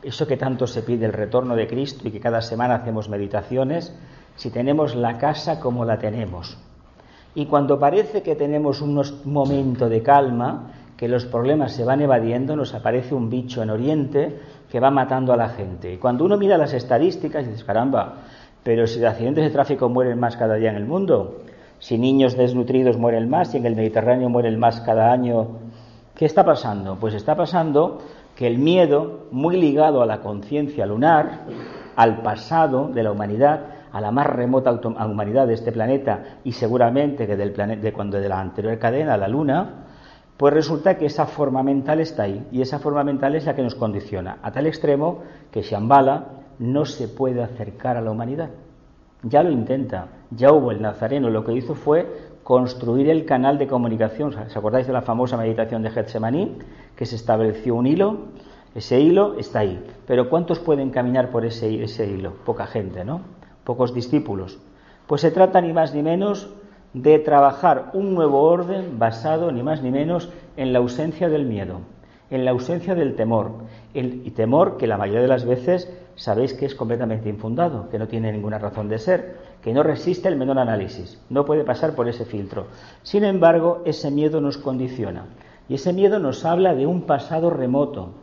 [0.00, 3.98] Eso que tanto se pide el retorno de Cristo y que cada semana hacemos meditaciones,
[4.36, 6.56] si tenemos la casa como la tenemos,
[7.34, 12.56] y cuando parece que tenemos un momento de calma, que los problemas se van evadiendo,
[12.56, 14.36] nos aparece un bicho en Oriente
[14.70, 15.94] que va matando a la gente.
[15.94, 18.16] Y cuando uno mira las estadísticas, dices, caramba,
[18.62, 21.38] pero si de accidentes de tráfico mueren más cada día en el mundo,
[21.78, 25.48] si niños desnutridos mueren más y en el Mediterráneo mueren más cada año,
[26.14, 26.96] ¿qué está pasando?
[26.96, 28.02] Pues está pasando
[28.36, 31.46] que el miedo, muy ligado a la conciencia lunar,
[31.96, 33.60] al pasado de la humanidad,
[33.92, 38.20] a la más remota humanidad de este planeta y seguramente que del planeta, de cuando
[38.20, 39.86] de la anterior cadena, la Luna,
[40.36, 43.62] pues resulta que esa forma mental está ahí y esa forma mental es la que
[43.62, 46.24] nos condiciona, a tal extremo que Shambhala
[46.58, 48.50] no se puede acercar a la humanidad.
[49.22, 53.66] Ya lo intenta, ya hubo el Nazareno, lo que hizo fue construir el canal de
[53.66, 54.34] comunicación.
[54.34, 56.58] ¿Os acordáis de la famosa meditación de Getsemaní?
[56.96, 58.28] Que se estableció un hilo,
[58.74, 59.84] ese hilo está ahí.
[60.06, 62.32] Pero ¿cuántos pueden caminar por ese, ese hilo?
[62.44, 63.20] Poca gente, ¿no?
[63.64, 64.58] Pocos discípulos.
[65.06, 66.50] Pues se trata ni más ni menos
[66.92, 71.80] de trabajar un nuevo orden basado ni más ni menos en la ausencia del miedo,
[72.30, 73.52] en la ausencia del temor,
[73.94, 77.98] el, y temor que la mayoría de las veces sabéis que es completamente infundado, que
[77.98, 81.94] no tiene ninguna razón de ser, que no resiste el menor análisis, no puede pasar
[81.94, 82.66] por ese filtro.
[83.02, 85.26] Sin embargo, ese miedo nos condiciona
[85.68, 88.14] y ese miedo nos habla de un pasado remoto,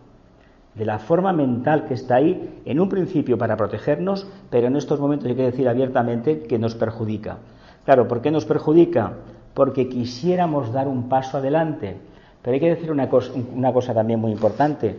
[0.77, 4.99] de la forma mental que está ahí, en un principio para protegernos, pero en estos
[4.99, 7.37] momentos hay que decir abiertamente que nos perjudica.
[7.85, 9.13] Claro, ¿por qué nos perjudica?
[9.53, 11.97] Porque quisiéramos dar un paso adelante.
[12.41, 14.95] Pero hay que decir una cosa, también muy importante.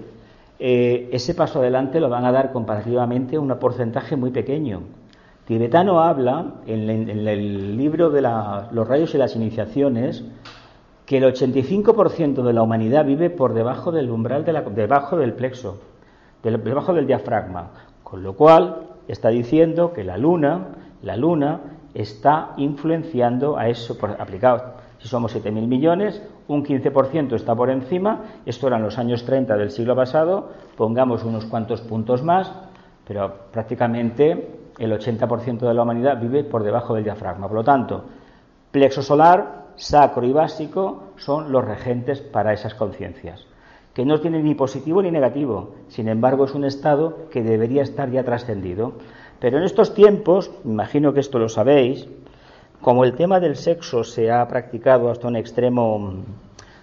[0.59, 4.83] Eh, ese paso adelante lo van a dar comparativamente un porcentaje muy pequeño.
[5.47, 10.25] Tibetano habla en, el libro de los rayos y las iniciaciones
[11.09, 15.33] que el 85% de la humanidad vive por debajo del umbral, de la, debajo del
[15.33, 15.81] plexo,
[16.43, 17.71] debajo del diafragma,
[18.03, 20.67] con lo cual está diciendo que la luna,
[21.01, 21.61] la luna
[21.95, 28.25] está influenciando a eso, por, aplicado, si somos 7.000 millones, un 15% está por encima,
[28.45, 32.53] esto era en los años 30 del siglo pasado, pongamos unos cuantos puntos más,
[33.07, 37.49] pero prácticamente el 80% de la humanidad vive por debajo del diafragma.
[37.49, 38.05] Por lo tanto,
[38.71, 43.47] plexo solar, sacro y básico son los regentes para esas conciencias,
[43.95, 48.11] que no tienen ni positivo ni negativo, sin embargo es un estado que debería estar
[48.11, 48.93] ya trascendido.
[49.41, 52.09] Pero en estos tiempos, imagino que esto lo sabéis,
[52.81, 56.13] como el tema del sexo se ha practicado hasta un extremo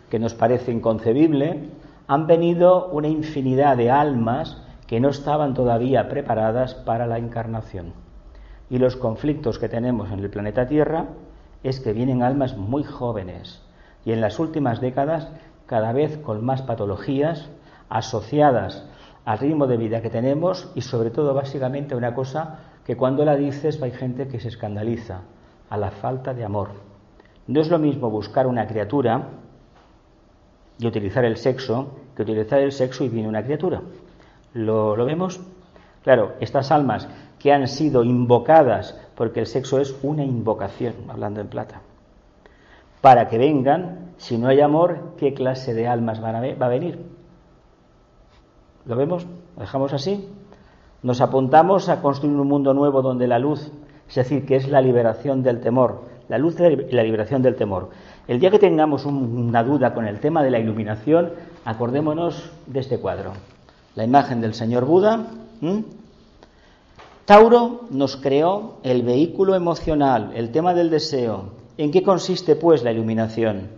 [0.10, 1.70] que nos parece inconcebible,
[2.08, 7.94] han venido una infinidad de almas que no estaban todavía preparadas para la encarnación.
[8.70, 11.08] Y los conflictos que tenemos en el planeta Tierra
[11.70, 13.62] es que vienen almas muy jóvenes
[14.06, 15.30] y en las últimas décadas
[15.66, 17.50] cada vez con más patologías
[17.90, 18.86] asociadas
[19.26, 23.36] al ritmo de vida que tenemos y sobre todo básicamente una cosa que cuando la
[23.36, 25.22] dices hay gente que se escandaliza,
[25.70, 26.70] a la falta de amor.
[27.48, 29.30] No es lo mismo buscar una criatura
[30.78, 33.82] y utilizar el sexo que utilizar el sexo y viene una criatura.
[34.54, 35.42] ¿Lo, ¿Lo, vemos?
[36.04, 37.08] Claro, estas almas
[37.40, 41.82] que han sido invocadas, porque el sexo es una invocación, hablando en plata,
[43.02, 46.70] para que vengan, si no hay amor, ¿qué clase de almas van a va a
[46.70, 47.00] venir?
[48.86, 49.26] ¿Lo vemos?
[49.56, 50.30] ¿Lo dejamos así?
[51.04, 53.72] Nos apuntamos a construir un mundo nuevo donde la luz,
[54.10, 57.90] es decir, que es la liberación del temor, la luz y la liberación del temor.
[58.28, 61.32] El día que tengamos una duda con el tema de la iluminación,
[61.64, 63.34] acordémonos de este cuadro.
[63.96, 65.28] La imagen del señor Buda.
[67.26, 71.46] Tauro nos creó el vehículo emocional, el tema del deseo.
[71.76, 73.70] ¿En qué consiste, pues, la iluminación?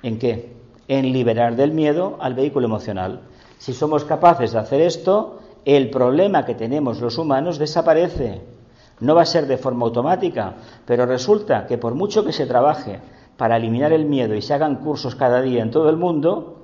[0.00, 0.52] ¿En qué?
[0.86, 3.22] En liberar del miedo al vehículo emocional.
[3.58, 8.42] Si somos capaces de hacer esto, el problema que tenemos los humanos desaparece.
[9.00, 10.54] No va a ser de forma automática,
[10.86, 13.00] pero resulta que por mucho que se trabaje
[13.36, 16.58] para eliminar el miedo y se hagan cursos cada día en todo el mundo,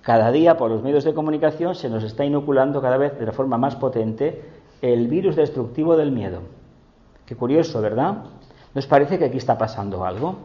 [0.00, 3.58] cada día por los medios de comunicación se nos está inoculando cada vez de forma
[3.58, 6.40] más potente el virus destructivo del miedo.
[7.24, 8.24] Qué curioso, ¿verdad?
[8.74, 10.36] ¿Nos parece que aquí está pasando algo?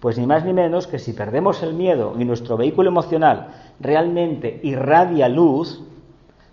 [0.00, 3.48] Pues ni más ni menos que si perdemos el miedo y nuestro vehículo emocional
[3.80, 5.82] realmente irradia luz,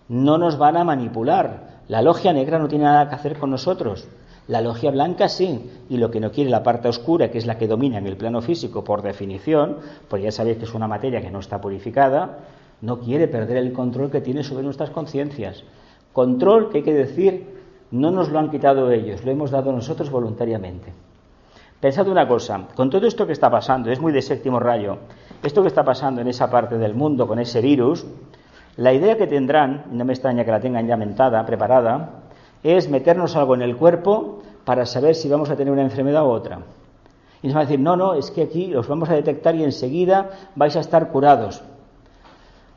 [0.08, 4.08] no nos van a manipular, la logia negra no tiene nada que hacer con nosotros.
[4.47, 7.58] La logia blanca sí, y lo que no quiere la parte oscura, que es la
[7.58, 9.77] que domina en el plano físico por definición,
[10.10, 12.39] pues ya sabéis que es una materia que no está purificada,
[12.82, 15.63] no quiere perder el control que tiene sobre nuestras conciencias.
[16.13, 17.54] Control que hay que decir,
[17.91, 20.93] no nos lo han quitado ellos, lo hemos dado nosotros voluntariamente.
[21.80, 24.99] Pensad una cosa, con todo esto que está pasando, es muy de séptimo rayo,
[25.43, 28.06] esto que está pasando en esa parte del mundo con ese virus,
[28.78, 32.21] la idea que tendrán, no me extraña que la tengan ya mentada, preparada,
[32.63, 36.30] es meternos algo en el cuerpo para saber si vamos a tener una enfermedad u
[36.30, 36.60] otra.
[37.41, 39.63] Y nos van a decir, no, no, es que aquí os vamos a detectar y
[39.63, 41.62] enseguida vais a estar curados.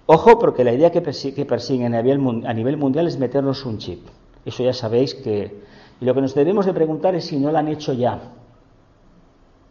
[0.06, 4.06] Ojo, porque la idea que, persiguen a nivel, mundial es meternos un chip.
[4.44, 5.64] Eso ya sabéis que...
[6.00, 8.20] Y lo que nos debemos de preguntar es si no lo han hecho ya.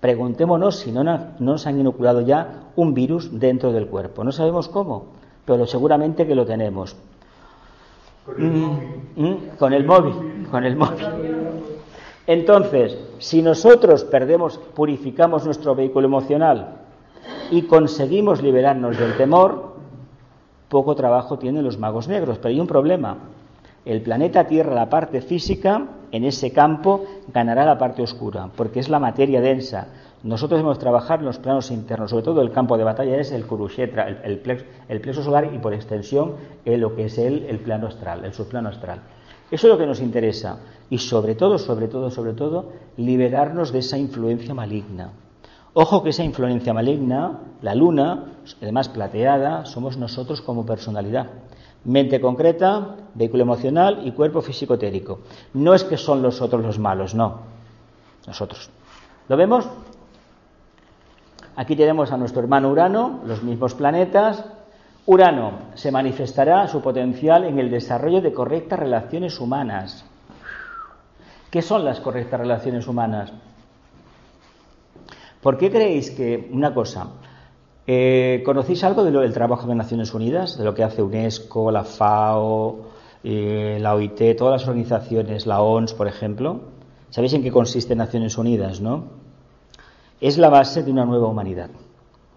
[0.02, 4.24] Preguntémonos si no, no nos han inoculado ya un virus dentro del cuerpo.
[4.24, 6.96] No sabemos cómo pero seguramente que lo tenemos.
[8.26, 8.80] Con el, mm,
[9.16, 11.06] mm, con el móvil, con el móvil.
[12.28, 16.78] Entonces, si nosotros perdemos, purificamos nuestro vehículo emocional
[17.52, 19.75] y conseguimos liberarnos del temor,
[20.76, 22.38] poco trabajo tienen los magos negros.
[22.38, 23.18] Pero hay un problema.
[23.86, 28.90] El planeta Tierra, la parte física, en ese campo ganará la parte oscura, porque es
[28.90, 29.88] la materia densa.
[30.24, 33.46] Nosotros debemos trabajar en los planos internos, sobre todo el campo de batalla es el
[33.46, 36.34] Kurushetra, el, plexo, solar y por extensión
[36.66, 39.00] lo que es el, el plano astral, el subplano astral.
[39.50, 40.58] Eso es lo que nos interesa
[40.90, 45.12] y sobre todo, sobre todo, sobre todo, liberarnos de esa influencia maligna.
[45.78, 48.24] Ojo que esa influencia maligna, la luna,
[48.62, 51.28] además plateada, somos nosotros como personalidad.
[51.84, 55.20] Mente concreta, vehículo emocional y cuerpo físico-etérico.
[55.54, 57.42] No es que son los otros los malos, no.
[58.26, 58.70] Nosotros.
[59.28, 59.68] ¿Lo vemos?
[61.58, 64.46] Aquí tenemos a nuestro hermano Urano, los mismos planetas.
[65.06, 70.06] Urano se manifestará su potencial en el desarrollo de correctas relaciones humanas.
[71.52, 73.34] ¿Qué son las correctas relaciones humanas?
[75.46, 77.06] ¿Por qué creéis que, una cosa,
[77.86, 82.78] eh, ¿conocéis algo del trabajo de Naciones Unidas, de lo que hace UNESCO, la FAO,
[83.24, 86.62] eh, la OIT, todas las organizaciones, la ONS, por ejemplo?
[87.12, 89.04] ¿Sabéis en qué consiste Naciones Unidas, no?
[90.20, 91.70] es la base de una nueva humanidad,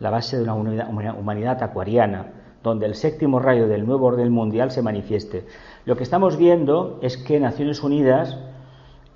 [0.01, 2.27] la base de una humanidad acuariana,
[2.63, 5.47] donde el séptimo rayo del nuevo orden mundial se manifieste.
[5.87, 8.37] Lo que estamos viendo es que Naciones Unidas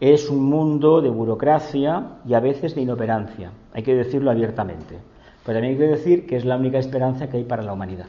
[0.03, 4.99] es un mundo de burocracia y a veces de inoperancia, hay que decirlo abiertamente.
[5.47, 8.07] Pero también hay que decir que es la única esperanza que hay para la humanidad.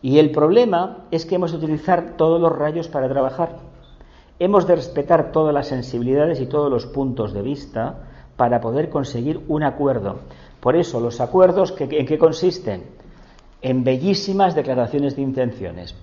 [0.00, 3.56] Y el problema es que hemos de utilizar todos los rayos para trabajar.
[4.38, 7.96] Hemos de respetar todas las sensibilidades y todos los puntos de vista
[8.38, 10.20] para poder conseguir un acuerdo.
[10.60, 12.84] Por eso, los acuerdos, ¿en qué consisten?
[13.60, 15.94] En bellísimas declaraciones de intenciones.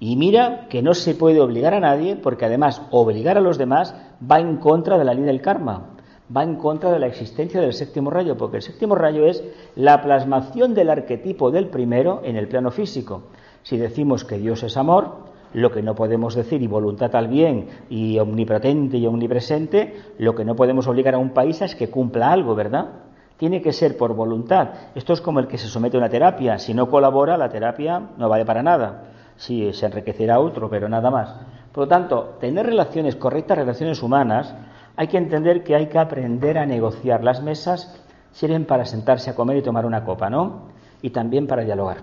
[0.00, 3.94] Y mira que no se puede obligar a nadie, porque además obligar a los demás
[4.30, 5.94] va en contra de la ley del karma,
[6.34, 9.44] va en contra de la existencia del séptimo rayo, porque el séptimo rayo es
[9.76, 13.22] la plasmación del arquetipo del primero en el plano físico.
[13.62, 17.68] Si decimos que Dios es amor, lo que no podemos decir, y voluntad al bien,
[17.88, 22.32] y omnipotente y omnipresente, lo que no podemos obligar a un país es que cumpla
[22.32, 22.88] algo, ¿verdad?
[23.36, 24.70] Tiene que ser por voluntad.
[24.94, 26.58] Esto es como el que se somete a una terapia.
[26.58, 29.13] Si no colabora, la terapia no vale para nada.
[29.36, 31.34] Sí, se enriquecerá otro, pero nada más.
[31.72, 34.54] Por lo tanto, tener relaciones correctas, relaciones humanas,
[34.96, 37.24] hay que entender que hay que aprender a negociar.
[37.24, 38.00] Las mesas
[38.32, 40.68] sirven para sentarse a comer y tomar una copa, ¿no?
[41.02, 41.98] Y también para dialogar.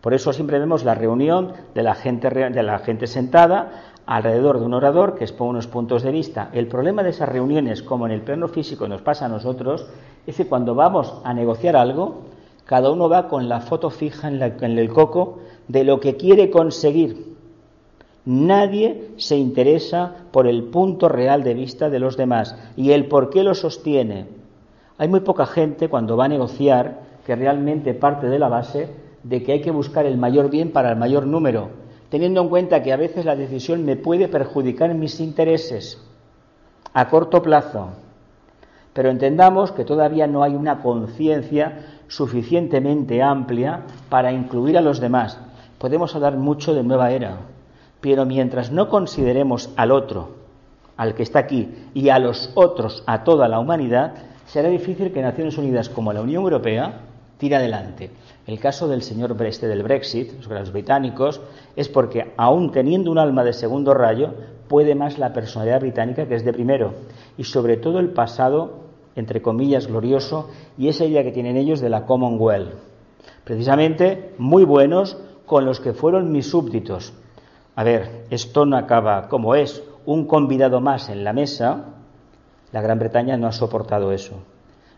[0.00, 4.66] Por eso siempre vemos la reunión de la gente, de la gente sentada alrededor de
[4.66, 6.50] un orador que expone unos puntos de vista.
[6.52, 9.86] El problema de esas reuniones, como en el plano físico nos pasa a nosotros,
[10.26, 12.22] es que cuando vamos a negociar algo,
[12.64, 15.38] cada uno va con la foto fija en, en el coco
[15.72, 17.32] de lo que quiere conseguir.
[18.26, 23.30] Nadie se interesa por el punto real de vista de los demás y el por
[23.30, 24.26] qué lo sostiene.
[24.98, 28.90] Hay muy poca gente cuando va a negociar que realmente parte de la base
[29.22, 31.70] de que hay que buscar el mayor bien para el mayor número,
[32.10, 35.98] teniendo en cuenta que a veces la decisión me puede perjudicar mis intereses
[36.92, 37.88] a corto plazo.
[38.92, 45.38] Pero entendamos que todavía no hay una conciencia suficientemente amplia para incluir a los demás.
[45.82, 47.38] Podemos hablar mucho de nueva era,
[48.00, 50.28] pero mientras no consideremos al otro,
[50.96, 54.14] al que está aquí, y a los otros, a toda la humanidad,
[54.46, 57.00] será difícil que Naciones Unidas como la Unión Europea
[57.36, 58.12] tire adelante.
[58.46, 61.40] El caso del señor Breste del Brexit, los británicos,
[61.74, 64.34] es porque, aún teniendo un alma de segundo rayo,
[64.68, 66.94] puede más la personalidad británica que es de primero,
[67.36, 68.82] y sobre todo el pasado
[69.16, 72.72] entre comillas, glorioso, y esa idea que tienen ellos de la Commonwealth.
[73.44, 75.18] Precisamente muy buenos
[75.52, 77.12] con los que fueron mis súbditos.
[77.76, 81.88] A ver, esto no acaba como es un convidado más en la mesa,
[82.72, 84.36] la Gran Bretaña no ha soportado eso.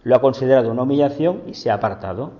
[0.04, 2.30] Lo ha considerado una humillación y se ha apartado.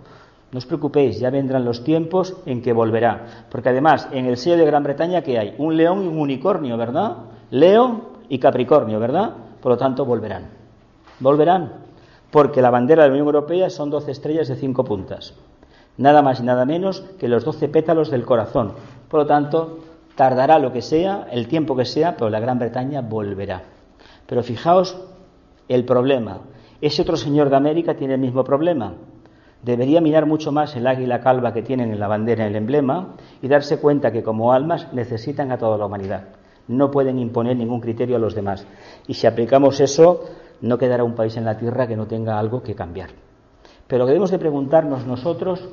[0.53, 3.47] No os preocupéis, ya vendrán los tiempos en que volverá.
[3.51, 5.57] Porque además, en el sello de Gran Bretaña, ¿qué hay?
[5.59, 7.17] Un león y un unicornio, ¿verdad?
[7.51, 9.33] León y Capricornio, ¿verdad?
[9.61, 10.51] Por lo tanto, volverán
[11.19, 11.73] volverán,
[12.31, 15.35] porque la bandera de la Unión Europea son doce estrellas de cinco puntas,
[15.97, 18.73] nada más y nada menos que los doce pétalos del corazón.
[19.09, 19.79] Por lo tanto,
[20.15, 23.63] tardará lo que sea, el tiempo que sea, pero la Gran Bretaña volverá.
[24.27, 24.97] Pero fijaos
[25.69, 26.41] el problema.
[26.81, 28.95] Ese otro señor de América tiene el mismo problema.
[29.63, 33.49] Debería mirar mucho más el águila calva que tienen en la bandera, el emblema, y
[33.49, 36.25] darse cuenta que como almas necesitan a toda la humanidad.
[36.69, 38.67] No pueden imponer ningún criterio a los demás.
[39.07, 40.25] Y si aplicamos eso,
[40.61, 43.11] no quedará un país en la tierra que no tenga algo que cambiar.
[43.87, 45.69] Pero debemos de preguntarnos nosotros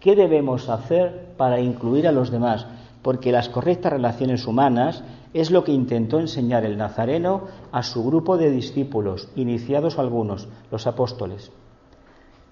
[0.00, 2.66] qué debemos hacer para incluir a los demás,
[3.02, 8.36] porque las correctas relaciones humanas es lo que intentó enseñar el Nazareno a su grupo
[8.36, 11.50] de discípulos, iniciados algunos, los apóstoles.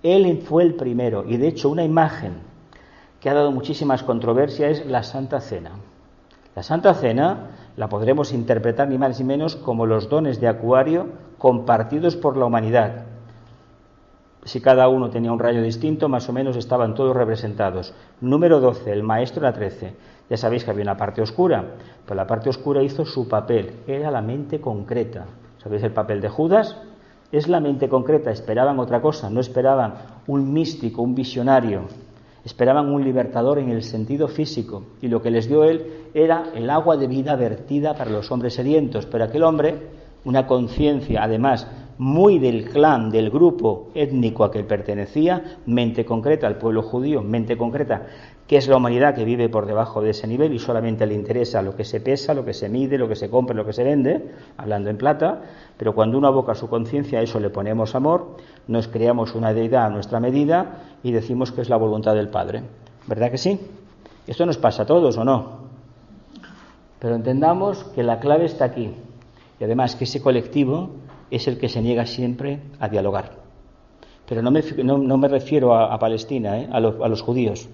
[0.03, 2.35] Él fue el primero, y de hecho una imagen
[3.21, 5.71] que ha dado muchísimas controversias es la Santa Cena.
[6.57, 11.07] La Santa Cena la podremos interpretar ni más ni menos como los dones de Acuario
[11.39, 13.12] compartidos por la humanidad.
[14.45, 17.95] Si cada uno tenía un rayo distinto, más o menos estaban todos representados.
[18.21, 19.95] Número 12, el maestro era 13.
[20.29, 21.65] Ya sabéis que había una parte oscura,
[22.05, 25.27] pero la parte oscura hizo su papel, era la mente concreta.
[25.63, 26.77] ¿Sabéis el papel de Judas?
[27.31, 29.95] Es la mente concreta, esperaban otra cosa, no esperaban
[30.27, 31.83] un místico, un visionario,
[32.45, 36.69] esperaban un libertador en el sentido físico, y lo que les dio él era el
[36.69, 39.77] agua de vida vertida para los hombres sedientos, pero aquel hombre,
[40.25, 41.67] una conciencia además
[41.99, 47.57] muy del clan, del grupo étnico a que pertenecía, mente concreta al pueblo judío, mente
[47.57, 48.07] concreta,
[48.47, 51.63] que es la humanidad que vive por debajo de ese nivel y solamente le interesa
[51.63, 53.85] lo que se pesa, lo que se mide, lo que se compra, lo que se
[53.85, 55.43] vende, hablando en plata,
[55.77, 58.37] pero cuando uno aboca su conciencia a eso le ponemos amor,
[58.69, 62.63] nos creamos una deidad a nuestra medida y decimos que es la voluntad del Padre.
[63.07, 63.59] ¿Verdad que sí?
[64.27, 65.63] Esto nos pasa a todos o no.
[66.99, 68.95] Pero entendamos que la clave está aquí.
[69.59, 70.91] Y además que ese colectivo
[71.33, 73.43] es el que se niega siempre a dialogar.
[74.29, 76.69] Pero no me, no, me refiero a, Palestina, ¿eh?
[76.71, 77.69] a, a los judíos,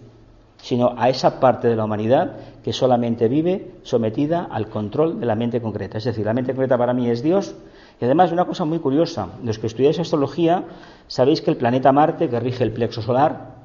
[0.56, 5.34] sino a esa parte de la humanidad que solamente vive sometida al control de la
[5.34, 5.98] mente concreta.
[5.98, 7.54] Es decir, la mente concreta para mí es Dios
[8.00, 10.64] Y además, una cosa muy curiosa, los que estudiáis astrología,
[11.08, 13.56] sabéis que el planeta Marte, que rige el plexo solar,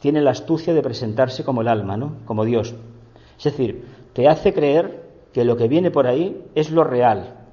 [0.00, 2.14] tiene la astucia de presentarse como el alma, ¿no?
[2.24, 2.74] Como Dios.
[3.36, 7.43] Es decir, te hace creer que lo que viene por ahí es lo real.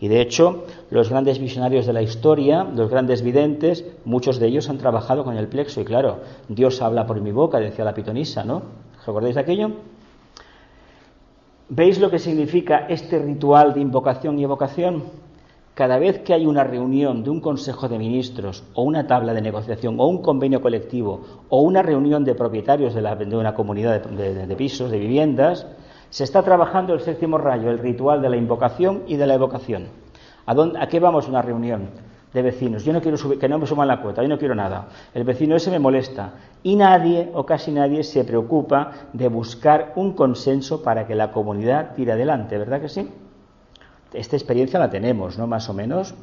[0.00, 4.70] Y de hecho, los grandes visionarios de la historia, los grandes videntes, muchos de ellos
[4.70, 5.82] han trabajado con el plexo.
[5.82, 8.62] Y claro, Dios habla por mi boca, decía la pitonisa, ¿no?
[9.06, 9.72] ¿Recordáis aquello?
[11.68, 15.04] ¿Veis lo que significa este ritual de invocación y evocación?
[15.74, 19.40] Cada vez que hay una reunión de un Consejo de Ministros o una tabla de
[19.40, 24.90] negociación o un convenio colectivo o una reunión de propietarios de, una comunidad de, pisos,
[24.90, 25.66] de viviendas,
[26.10, 29.88] se está trabajando el séptimo rayo, el ritual de la invocación y de la evocación.
[30.44, 31.90] ¿A, dónde, a qué vamos una reunión
[32.32, 32.84] de vecinos?
[32.84, 34.88] Yo no quiero subir, que no me suman la cuota, yo no quiero nada.
[35.14, 36.32] El vecino ese me molesta.
[36.64, 41.94] Y nadie o casi nadie se preocupa de buscar un consenso para que la comunidad
[41.94, 43.08] tire adelante, ¿verdad que sí?
[44.12, 45.46] Esta experiencia la tenemos, ¿no?
[45.46, 46.14] Más o menos.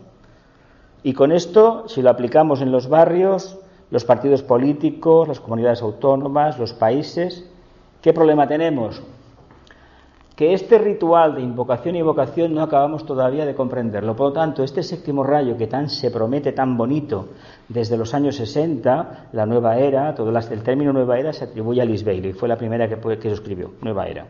[1.02, 3.58] Y con esto, si lo aplicamos en los barrios,
[3.90, 7.50] los partidos políticos, las comunidades autónomas, los países,
[8.02, 9.02] ¿qué problema tenemos?
[10.38, 14.16] Que este ritual de invocación y evocación no acabamos todavía de comprenderlo.
[14.16, 17.30] Por lo tanto, este séptimo rayo que tan se promete tan bonito
[17.68, 21.84] desde los años 60, la nueva era, todo el término nueva era se atribuye a
[21.84, 24.28] Alice Bailey, fue la primera que, que escribió, nueva era.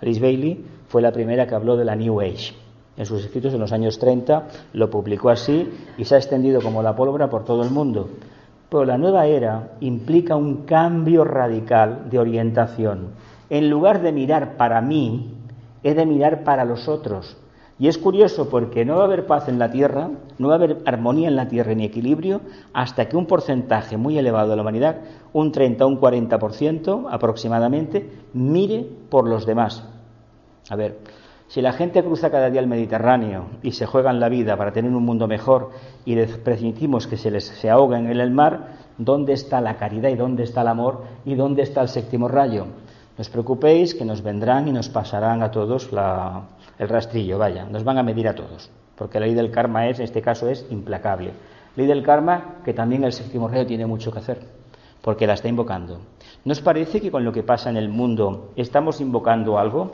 [0.00, 2.54] Alice Bailey fue la primera que habló de la New Age
[2.96, 5.68] en sus escritos en los años 30, lo publicó así
[5.98, 8.08] y se ha extendido como la pólvora por todo el mundo.
[8.70, 13.08] Pero la nueva era implica un cambio radical de orientación.
[13.50, 15.34] En lugar de mirar para mí,
[15.82, 17.36] he de mirar para los otros.
[17.78, 20.56] Y es curioso porque no va a haber paz en la tierra, no va a
[20.56, 22.40] haber armonía en la tierra ni equilibrio
[22.72, 24.96] hasta que un porcentaje muy elevado de la humanidad,
[25.32, 29.84] un 30 o un 40% aproximadamente, mire por los demás.
[30.70, 30.98] A ver,
[31.48, 34.92] si la gente cruza cada día el Mediterráneo y se juegan la vida para tener
[34.92, 35.70] un mundo mejor
[36.04, 40.10] y les permitimos que se les se ahoguen en el mar, ¿dónde está la caridad
[40.10, 42.66] y dónde está el amor y dónde está el séptimo rayo?
[43.16, 45.88] No os preocupéis que nos vendrán y nos pasarán a todos
[46.78, 49.98] el rastrillo, vaya, nos van a medir a todos, porque la ley del karma es,
[50.00, 51.30] en este caso, es implacable.
[51.76, 54.40] Ley del karma que también el séptimo rayo tiene mucho que hacer,
[55.00, 56.00] porque la está invocando.
[56.44, 59.92] ¿No os parece que con lo que pasa en el mundo estamos invocando algo?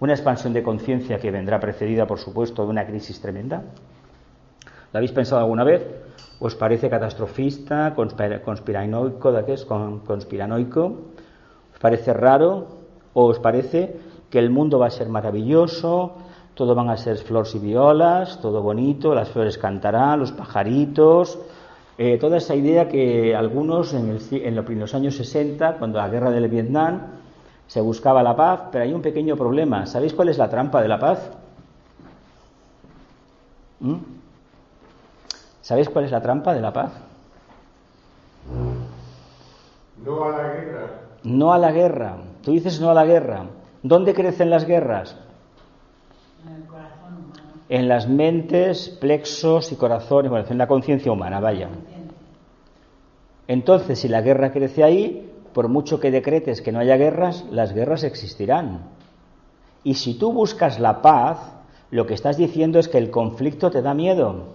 [0.00, 3.62] Una expansión de conciencia que vendrá precedida, por supuesto, de una crisis tremenda.
[4.92, 5.86] ¿La habéis pensado alguna vez?
[6.40, 9.32] ¿Os parece catastrofista, conspiranoico,
[10.04, 10.98] conspiranoico?
[11.82, 12.66] ¿Os parece raro?
[13.12, 13.98] ¿O os parece
[14.30, 16.12] que el mundo va a ser maravilloso,
[16.54, 21.40] todo van a ser flores y violas, todo bonito, las flores cantarán, los pajaritos,
[21.98, 26.46] eh, toda esa idea que algunos en, en, los años 60, cuando la guerra del
[26.46, 27.18] Vietnam,
[27.66, 29.84] se buscaba la paz, pero hay un pequeño problema.
[29.84, 31.32] ¿Sabéis cuál es la trampa de la paz?
[33.80, 33.96] ¿Mm?
[35.60, 36.92] ¿Sabéis cuál es la trampa de la paz?
[40.04, 41.01] No a la guerra.
[41.24, 42.16] No a la guerra.
[42.42, 43.46] Tú dices no a la guerra.
[43.82, 45.16] ¿Dónde crecen las guerras?
[46.46, 47.60] En el corazón humano.
[47.68, 51.68] En las mentes, plexos y corazones, bueno, en la conciencia humana, vaya.
[53.48, 57.72] Entonces, si la guerra crece ahí, por mucho que decretes que no haya guerras, las
[57.72, 58.90] guerras existirán.
[59.84, 61.38] Y si tú buscas la paz,
[61.90, 64.54] lo que estás diciendo es que el conflicto te da miedo.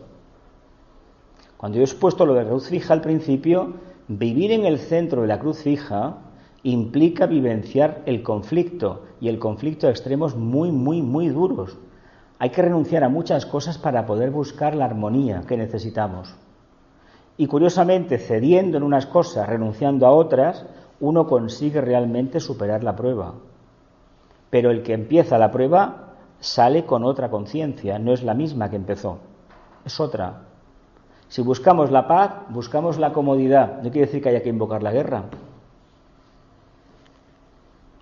[1.57, 3.73] Cuando yo he puesto lo de la cruz fija al principio,
[4.07, 6.17] vivir en el centro de la cruz fija
[6.71, 11.77] implica vivenciar el conflicto y el conflicto a extremos muy, muy, muy duros.
[12.39, 16.35] Hay que renunciar a muchas cosas para poder buscar la armonía que necesitamos.
[17.37, 20.65] Y curiosamente, cediendo en unas cosas, renunciando a otras,
[20.99, 23.35] uno consigue realmente superar la prueba.
[24.49, 28.75] Pero el que empieza la prueba sale con otra conciencia, no es la misma que
[28.75, 29.19] empezó,
[29.85, 30.41] es otra.
[31.29, 33.77] Si buscamos la paz, buscamos la comodidad.
[33.83, 35.25] No quiere decir que haya que invocar la guerra.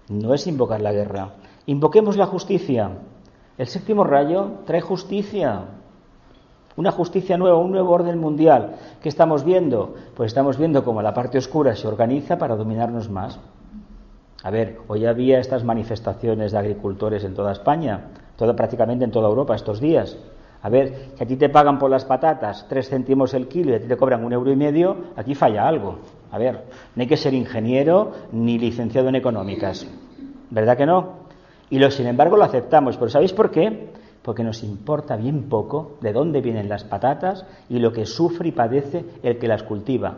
[0.09, 1.29] No es invocar la guerra.
[1.65, 2.91] Invoquemos la justicia.
[3.57, 5.61] El séptimo rayo trae justicia.
[6.77, 8.75] Una justicia nueva, un nuevo orden mundial.
[9.01, 9.95] ¿Qué estamos viendo?
[10.15, 13.39] Pues estamos viendo cómo la parte oscura se organiza para dominarnos más.
[14.43, 19.29] A ver, hoy había estas manifestaciones de agricultores en toda España, toda, prácticamente en toda
[19.29, 20.17] Europa estos días.
[20.65, 23.75] A ver, si a ti te pagan por las patatas tres céntimos el kilo y
[23.75, 25.99] a ti te cobran un euro y medio, aquí falla algo.
[26.31, 26.63] A ver,
[26.95, 29.85] no hay que ser ingeniero ni licenciado en económicas.
[30.49, 31.25] ¿Verdad que no?
[31.69, 32.97] Y lo, sin embargo, lo aceptamos.
[32.97, 33.91] Pero ¿sabéis por qué?
[34.23, 38.51] porque nos importa bien poco de dónde vienen las patatas y lo que sufre y
[38.51, 40.15] padece el que las cultiva.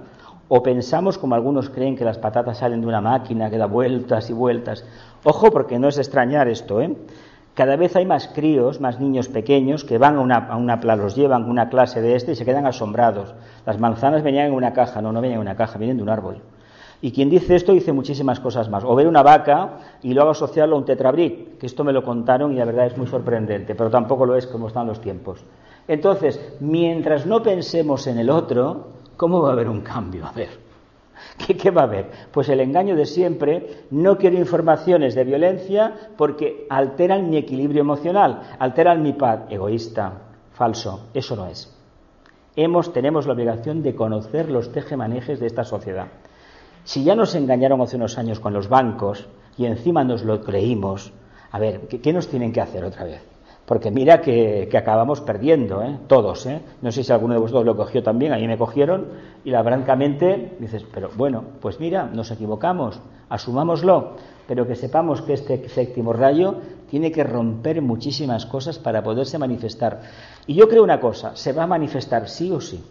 [0.48, 4.30] O pensamos, como algunos creen, que las patatas salen de una máquina que da vueltas
[4.30, 4.86] y vueltas.
[5.26, 6.95] Ojo, porque no es extrañar esto, ¿eh?
[7.58, 11.16] Cada vez hay más críos, más niños pequeños que van a una, a una los
[11.16, 13.34] llevan a una clase de este y se quedan asombrados.
[13.66, 16.10] Las manzanas venían en una caja, no, no venían en una caja, vienen de un
[16.10, 16.38] árbol.
[17.01, 18.84] Y quien dice esto dice muchísimas cosas más.
[18.84, 22.53] O ver una vaca y luego asociarlo a un tetrabric, que esto me lo contaron
[22.53, 25.43] y la verdad es muy sorprendente, pero tampoco lo es como están los tiempos.
[25.88, 30.28] Entonces, mientras no pensemos en el otro, ¿cómo va a haber un cambio?
[30.28, 30.66] A ver.
[31.61, 32.09] ¿Qué, va a haber?
[32.32, 38.41] Pues el engaño de siempre, no quiero informaciones de violencia porque alteran mi equilibrio emocional,
[38.59, 39.41] alteran mi paz.
[39.49, 40.13] Egoísta,
[40.53, 41.74] falso, eso no es.
[42.55, 46.07] Hemos, tenemos la obligación de conocer los tejemanejes de esta sociedad.
[46.84, 51.11] Si ya nos engañaron hace unos años con los bancos y encima nos lo creímos,
[51.51, 53.36] a ver, qué nos tienen que hacer otra vez?
[53.68, 55.99] Porque mira que, acabamos perdiendo, ¿eh?
[56.07, 56.45] todos.
[56.45, 56.61] ¿eh?
[56.82, 59.07] No sé si alguno de vosotros lo cogió también, ahí me cogieron,
[59.43, 64.13] y la francamente dices, pero bueno, pues mira, nos equivocamos, asumámoslo,
[64.47, 66.55] pero que sepamos que este séptimo rayo
[66.89, 69.99] tiene que romper muchísimas cosas para poderse manifestar.
[70.45, 72.82] Y yo creo una cosa, se va a manifestar sí o sí.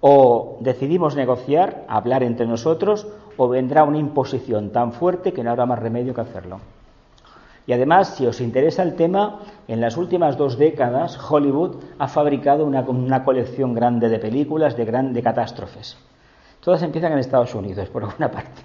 [0.00, 3.06] O decidimos negociar, hablar entre nosotros,
[3.36, 6.58] o vendrá una imposición tan fuerte que no habrá más remedio que hacerlo.
[7.70, 12.64] Y además, si os interesa el tema, en las últimas dos décadas Hollywood ha fabricado
[12.64, 15.96] una, colección grande de películas de, grandes catástrofes.
[16.58, 18.60] Todas empiezan en Estados Unidos, por alguna parte.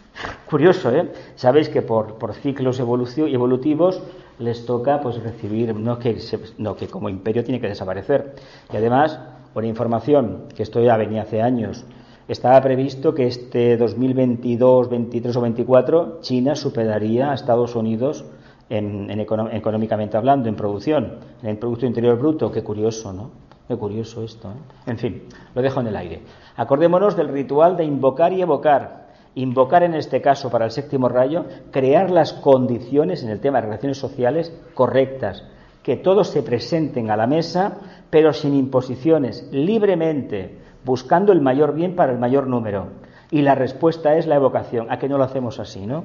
[0.50, 1.10] Curioso, ¿eh?
[1.36, 4.02] Sabéis que por, ciclos evolutivos
[4.38, 6.18] les toca pues recibir, no que,
[6.58, 8.34] no que como imperio tiene que desaparecer.
[8.70, 9.18] Y además,
[9.54, 11.86] por información que esto ya venía hace años,
[12.28, 18.26] estaba previsto que este 2022, 23 o 24 China superaría a Estados Unidos
[18.70, 22.50] en, económicamente hablando, en producción, en Producto Interior Bruto.
[22.50, 23.30] Qué curioso, ¿no?
[23.66, 24.48] Qué curioso esto.
[24.48, 24.90] ¿eh?
[24.90, 26.22] En fin, lo dejo en el aire.
[26.56, 29.10] Acordémonos del ritual de invocar y evocar.
[29.34, 33.66] Invocar en este caso para el séptimo rayo, crear las condiciones en el tema de
[33.66, 35.44] relaciones sociales correctas,
[35.82, 41.94] que todos se presenten a la mesa, pero sin imposiciones, libremente, buscando el mayor bien
[41.94, 42.88] para el mayor número.
[43.30, 44.90] Y la respuesta es la evocación.
[44.90, 46.04] ¿A qué no lo hacemos así, no?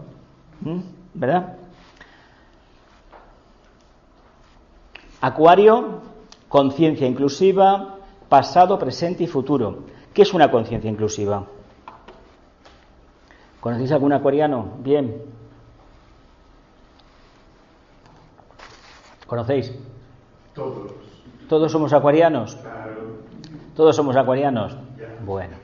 [0.61, 0.79] ¿Mm?
[1.15, 1.55] ¿Verdad?
[5.25, 6.01] Acuario,
[6.47, 7.97] conciencia inclusiva,
[8.29, 9.85] pasado, presente y futuro.
[10.13, 11.47] ¿Qué es una conciencia inclusiva?
[13.59, 14.73] ¿Conocéis algún acuariano?
[14.83, 15.23] Bien.
[19.25, 19.73] ¿Conocéis?
[20.53, 20.91] Todos.
[21.49, 22.57] ¿Todos somos acuarianos?
[22.57, 23.17] Claro.
[23.75, 24.77] ¿Todos somos acuarianos?
[25.25, 25.57] Bueno.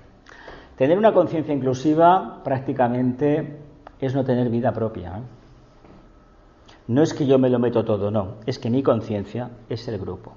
[0.76, 3.60] Tener una conciencia inclusiva prácticamente
[4.00, 5.20] es no tener vida propia.
[5.20, 5.41] ¿eh?
[6.92, 9.98] No es que yo me lo meto todo, no, es que mi conciencia es el
[9.98, 10.34] grupo.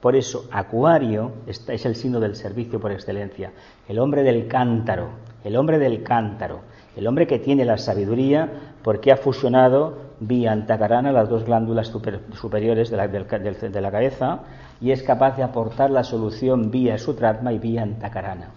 [0.00, 3.52] Por eso, Acuario es el signo del servicio por excelencia,
[3.86, 5.10] el hombre del cántaro,
[5.44, 6.62] el hombre del cántaro,
[6.96, 11.92] el hombre que tiene la sabiduría porque ha fusionado vía antacarana las dos glándulas
[12.32, 14.40] superiores de la, cabeza
[14.80, 18.48] y es capaz de aportar la solución vía sutratma y vía antacarana,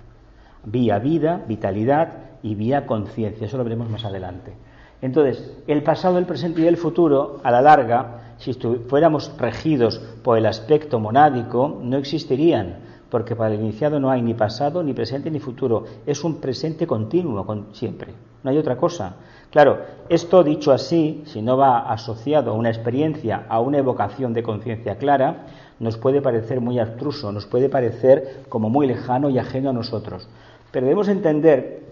[0.65, 2.09] vía vida, vitalidad
[2.41, 3.45] y vía conciencia.
[3.45, 4.53] Eso lo veremos más adelante.
[5.01, 10.37] Entonces, el pasado, el presente y el futuro, a la larga, si fuéramos regidos por
[10.37, 12.79] el aspecto monádico, no existirían,
[13.09, 15.83] porque para el iniciado no hay ni pasado, ni presente, ni futuro.
[16.05, 18.13] Es un presente continuo siempre.
[18.43, 19.15] No hay otra cosa.
[19.51, 19.79] Claro,
[20.09, 24.97] esto dicho así, si no va asociado a una experiencia, a una evocación de conciencia
[24.97, 25.47] clara,
[25.79, 30.29] nos puede parecer muy abstruso, nos puede parecer como muy lejano y ajeno a nosotros.
[30.71, 31.89] Pero debemos entender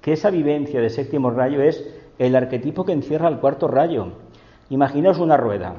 [0.00, 1.84] que esa vivencia de séptimo rayo es
[2.18, 4.08] el arquetipo que encierra el cuarto rayo.
[4.70, 5.74] Imaginaos una rueda.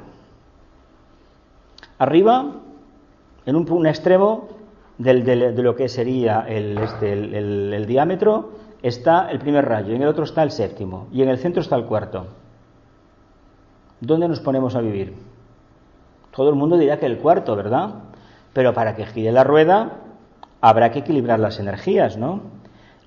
[1.99, 2.51] Arriba,
[3.45, 4.49] en un, extremo
[4.97, 10.43] de lo que sería este, el, diámetro, está el primer rayo, en el otro está
[10.43, 12.27] el séptimo y en el centro está el cuarto.
[13.99, 15.15] ¿Dónde nos ponemos a vivir?
[16.35, 17.95] Todo el mundo dirá que el cuarto, ¿verdad?
[18.53, 20.01] Pero para que gire la rueda
[20.61, 22.41] habrá que equilibrar las energías, ¿no?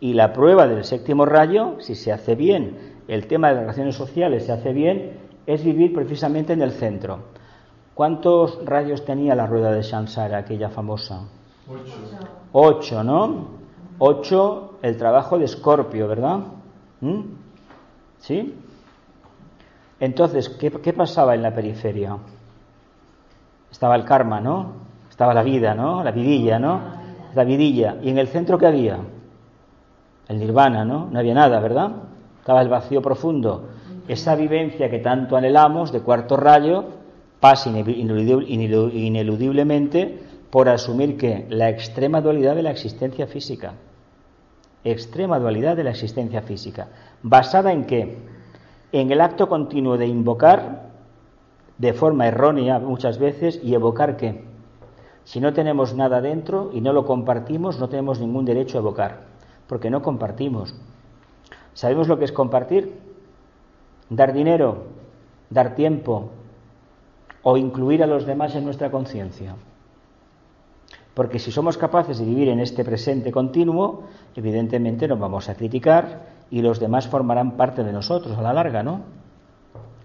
[0.00, 3.96] Y la prueba del séptimo rayo, si se hace bien el tema de las relaciones
[3.96, 7.18] sociales se hace bien, es vivir precisamente en el centro.
[7.92, 11.22] ¿Cuántos rayos tenía la rueda de Shansara, aquella famosa?
[11.68, 11.96] Ocho.
[12.52, 13.48] Ocho, ¿no?
[13.98, 16.38] Ocho, el trabajo de Escorpio, ¿verdad?
[17.00, 17.20] ¿Mm?
[18.18, 18.54] ¿Sí?
[19.98, 22.16] Entonces, ¿qué, ¿qué, pasaba en la periferia?
[23.72, 24.72] Estaba el karma, ¿no?
[25.10, 26.04] Estaba la vida, ¿no?
[26.04, 26.80] La vidilla, ¿no?
[27.34, 27.96] La vidilla.
[28.02, 28.98] ¿Y en el centro qué había?
[30.28, 31.08] El nirvana, ¿no?
[31.10, 31.90] No había nada, ¿verdad?
[32.40, 33.68] Estaba el vacío profundo.
[34.08, 36.86] Esa vivencia que tanto anhelamos de cuarto rayo
[37.38, 40.18] pasa ineludiblemente
[40.50, 43.74] por asumir que la extrema dualidad de la existencia física,
[44.82, 46.88] extrema dualidad de la existencia física,
[47.22, 48.18] basada en qué?
[48.92, 50.90] En el acto continuo de invocar,
[51.78, 54.44] de forma errónea muchas veces y evocar qué.
[55.24, 59.20] Si no tenemos nada dentro y no lo compartimos, no tenemos ningún derecho a evocar,
[59.68, 60.74] porque no compartimos.
[61.74, 62.98] ¿Sabemos lo que es compartir?
[64.08, 64.84] Dar dinero,
[65.50, 66.30] dar tiempo
[67.42, 69.54] o incluir a los demás en nuestra conciencia.
[71.14, 74.04] Porque si somos capaces de vivir en este presente continuo,
[74.34, 78.82] evidentemente nos vamos a criticar y los demás formarán parte de nosotros a la larga,
[78.82, 79.02] ¿no?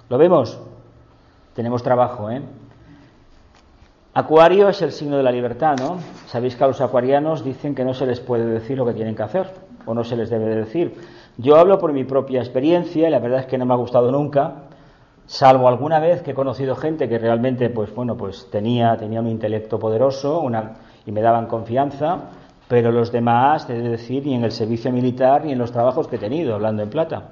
[0.10, 0.60] ¿Lo vemos?
[1.54, 2.42] Tenemos trabajo, ¿eh?
[4.14, 5.98] Acuario es el signo de la libertad, ¿no?
[6.28, 9.16] Sabéis que a los acuarianos dicen que no se les puede decir lo que tienen
[9.16, 9.52] que hacer,
[9.86, 10.96] o no se les debe decir.
[11.38, 14.10] Yo hablo por mi propia experiencia y la verdad es que no me ha gustado
[14.10, 14.54] nunca,
[15.26, 19.28] salvo alguna vez que he conocido gente que realmente, pues bueno, pues tenía, tenía un
[19.28, 20.42] intelecto poderoso
[21.06, 22.20] y me daban confianza,
[22.70, 26.16] pero los demás, de decir, ni en el servicio militar ni en los trabajos que
[26.16, 27.32] he tenido, hablando en plata.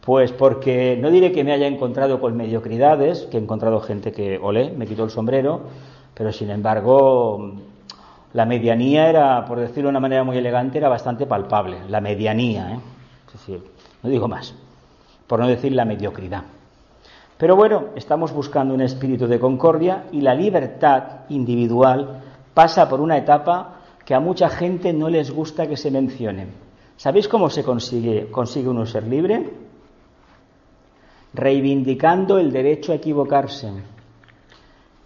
[0.00, 4.38] Pues porque no diré que me haya encontrado con mediocridades, que he encontrado gente que,
[4.38, 5.60] olé, me quitó el sombrero,
[6.14, 7.52] pero sin embargo
[8.32, 12.72] la medianía era, por decirlo de una manera muy elegante, era bastante palpable, la medianía,
[12.72, 12.95] ¿eh?
[14.02, 14.54] No digo más,
[15.26, 16.44] por no decir la mediocridad.
[17.38, 22.22] Pero bueno, estamos buscando un espíritu de concordia y la libertad individual
[22.54, 26.46] pasa por una etapa que a mucha gente no les gusta que se mencione.
[26.96, 29.50] ¿Sabéis cómo se consigue, consigue uno ser libre?
[31.34, 33.70] Reivindicando el derecho a equivocarse.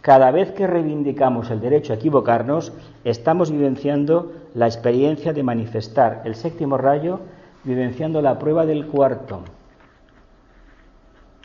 [0.00, 6.36] Cada vez que reivindicamos el derecho a equivocarnos, estamos vivenciando la experiencia de manifestar el
[6.36, 7.20] séptimo rayo,
[7.64, 9.40] vivenciando la prueba del cuarto.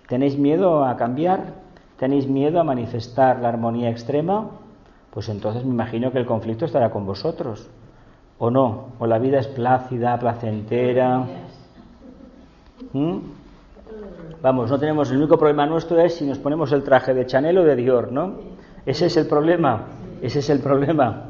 [0.08, 1.54] ¿Tenéis miedo a cambiar?
[1.98, 4.50] ¿Tenéis miedo a manifestar la armonía extrema?
[5.12, 7.68] Pues entonces me imagino que el conflicto estará con vosotros.
[8.38, 8.88] ¿O no?
[9.00, 11.26] ¿O la vida es plácida, placentera?
[12.92, 13.18] ¿Mm?
[14.42, 17.58] Vamos, no tenemos, el único problema nuestro es si nos ponemos el traje de Chanel
[17.58, 18.34] o de Dior, ¿no?
[18.86, 19.86] Ese es el problema,
[20.22, 21.24] ese es el problema.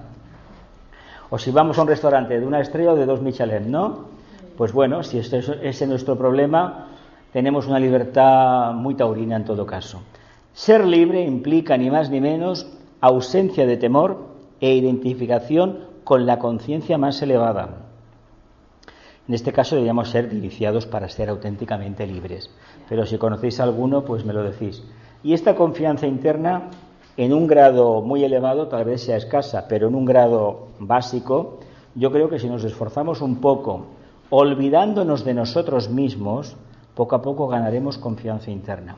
[1.29, 4.14] O si vamos a un restaurante de una estrella o de dos Michelin, ¿no?
[4.57, 6.87] Pues bueno, si ese es nuestro problema,
[7.33, 10.01] tenemos una libertad muy taurina en todo caso.
[10.53, 12.65] Ser libre implica ni más ni menos
[13.01, 14.27] ausencia de temor
[14.61, 17.81] e identificación con la conciencia más elevada.
[19.27, 22.49] En este caso deberíamos ser iniciados para ser auténticamente libres.
[22.87, 24.83] Pero si conocéis a alguno, pues me lo decís.
[25.23, 26.69] Y esta confianza interna,
[27.17, 31.59] en un grado muy elevado, tal vez sea escasa, pero en un grado básico,
[31.95, 33.87] yo creo que si nos esforzamos un poco,
[34.29, 36.55] olvidándonos de nosotros mismos,
[36.95, 38.95] poco a poco ganaremos confianza interna.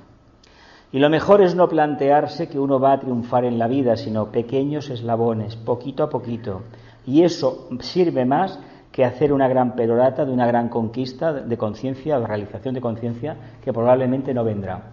[0.91, 4.31] Y lo mejor es no plantearse que uno va a triunfar en la vida, sino
[4.31, 6.61] pequeños eslabones, poquito a poquito.
[7.05, 8.59] Y eso sirve más
[8.91, 13.35] que hacer una gran perorata de una gran conquista de conciencia, de realización de conciencia,
[13.63, 14.91] que probablemente no vendrá.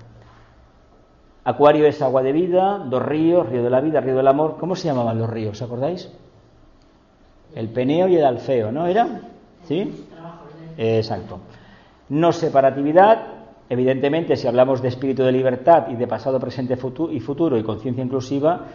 [1.45, 4.57] Acuario es agua de vida, dos ríos, río de la vida, río del amor.
[4.59, 5.63] ¿Cómo se llamaban los ríos?
[5.63, 6.11] ¿Acordáis?
[7.55, 9.21] El Peneo y el Alfeo, ¿no era?
[9.65, 10.07] ¿Sí?
[10.77, 11.41] Exacto.
[12.09, 13.23] No separatividad,
[13.69, 16.75] evidentemente, si hablamos de espíritu de libertad y de pasado, presente
[17.11, 18.67] y futuro y conciencia inclusiva,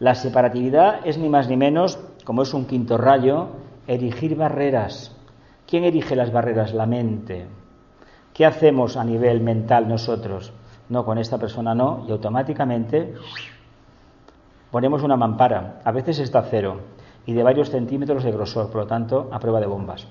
[0.00, 3.48] la separatividad es ni más ni menos, como es un quinto rayo,
[3.86, 5.14] erigir barreras.
[5.66, 6.72] ¿Quién erige las barreras?
[6.72, 7.46] La mente.
[8.32, 10.52] ¿Qué hacemos a nivel mental nosotros?
[10.88, 13.14] No, con esta persona no, y automáticamente
[14.70, 15.80] ponemos una mampara.
[15.84, 16.80] A veces está cero
[17.26, 20.06] y de varios centímetros de grosor, por lo tanto, a prueba de bombas.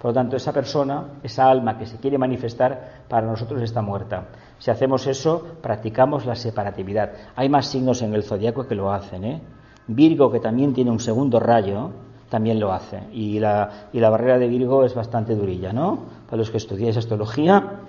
[0.00, 4.28] Por lo tanto, esa persona, esa alma que se quiere manifestar, para nosotros está muerta.
[4.58, 7.12] Si hacemos eso, practicamos la separatividad.
[7.36, 9.24] Hay más signos en el zodiaco que lo hacen.
[9.24, 9.40] ¿eh?
[9.88, 11.90] Virgo, que también tiene un segundo rayo,
[12.30, 13.02] también lo hace.
[13.12, 15.98] Y la, y la barrera de Virgo es bastante durilla, ¿no?
[16.24, 17.80] Para los que estudiáis astrología.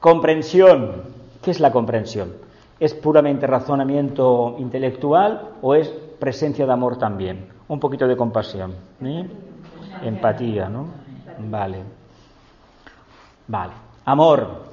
[0.00, 1.02] Comprensión.
[1.42, 2.32] ¿Qué es la comprensión?
[2.80, 7.48] ¿Es puramente razonamiento intelectual o es presencia de amor también?
[7.68, 8.72] Un poquito de compasión.
[10.02, 10.86] Empatía, ¿no?
[11.38, 11.78] Vale.
[13.46, 13.72] Vale.
[14.04, 14.68] Amor.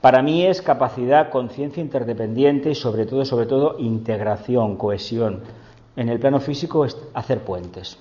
[0.00, 5.42] Para mí es capacidad, conciencia interdependiente y sobre todo, sobre todo, integración, cohesión
[5.96, 7.98] en el plano físico es hacer puentes.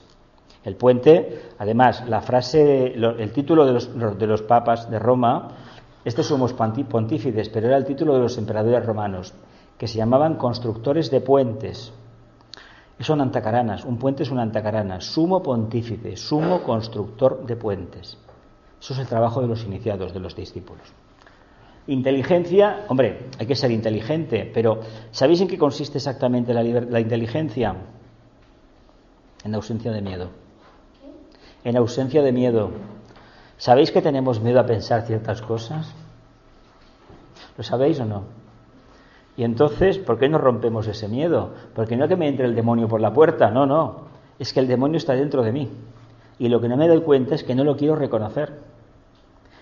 [0.63, 5.49] El puente, además, la frase, el título de los, de los papas de Roma,
[6.03, 9.33] estos somos pontífices, pero era el título de los emperadores romanos,
[9.77, 11.93] que se llamaban constructores de puentes.
[12.99, 18.17] Son antacaranas, un puente es una antacarana, sumo pontífice, sumo constructor de puentes.
[18.79, 20.87] Eso es el trabajo de los iniciados, de los discípulos.
[21.87, 24.79] Inteligencia, hombre, hay que ser inteligente, pero
[25.11, 27.75] ¿sabéis en qué consiste exactamente la, la inteligencia?
[29.43, 30.29] En ausencia de miedo.
[31.63, 32.71] En ausencia de miedo.
[33.57, 35.93] ¿Sabéis que tenemos miedo a pensar ciertas cosas?
[37.57, 38.44] ¿Lo sabéis o no?
[39.37, 41.53] Y entonces, ¿por qué no rompemos ese miedo?
[41.73, 44.05] Porque no que me entre el demonio por la puerta, no, no.
[44.39, 45.69] Es que el demonio está dentro de mí.
[46.39, 48.59] Y lo que no me doy cuenta es que no lo quiero reconocer.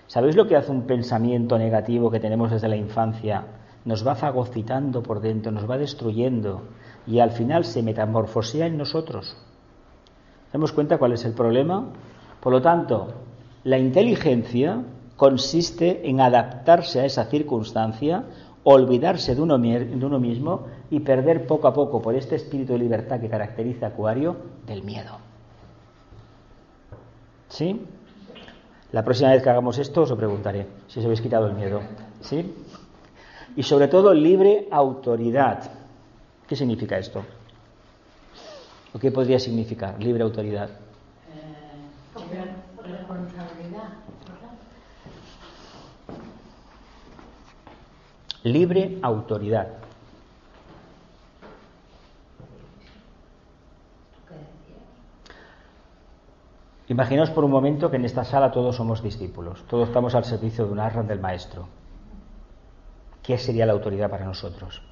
[0.06, 3.44] ¿Sabéis lo que hace un pensamiento negativo que tenemos desde la infancia?
[3.84, 6.62] Nos va fagocitando por dentro, nos va destruyendo
[7.06, 9.36] y al final se metamorfosea en nosotros.
[10.52, 11.86] ¿Damos cuenta cuál es el problema?
[12.40, 13.08] Por lo tanto,
[13.64, 14.82] la inteligencia
[15.16, 18.24] consiste en adaptarse a esa circunstancia,
[18.64, 22.78] olvidarse de uno, de uno mismo y perder poco a poco, por este espíritu de
[22.78, 24.36] libertad que caracteriza a Acuario,
[24.66, 25.18] del miedo.
[27.48, 27.86] ¿Sí?
[28.92, 31.80] La próxima vez que hagamos esto os lo preguntaré si os habéis quitado el miedo.
[32.20, 32.54] ¿Sí?
[33.56, 35.70] Y sobre todo libre autoridad.
[36.48, 37.24] ¿Qué significa esto?
[38.94, 40.70] ¿O qué podría significar libre autoridad?
[40.70, 42.44] Eh,
[42.82, 44.03] responsabilidad.
[48.44, 49.68] Libre autoridad.
[56.88, 60.66] Imaginaos por un momento que en esta sala todos somos discípulos, todos estamos al servicio
[60.66, 61.66] de un arran del maestro.
[63.22, 64.82] ¿Qué sería la autoridad para nosotros?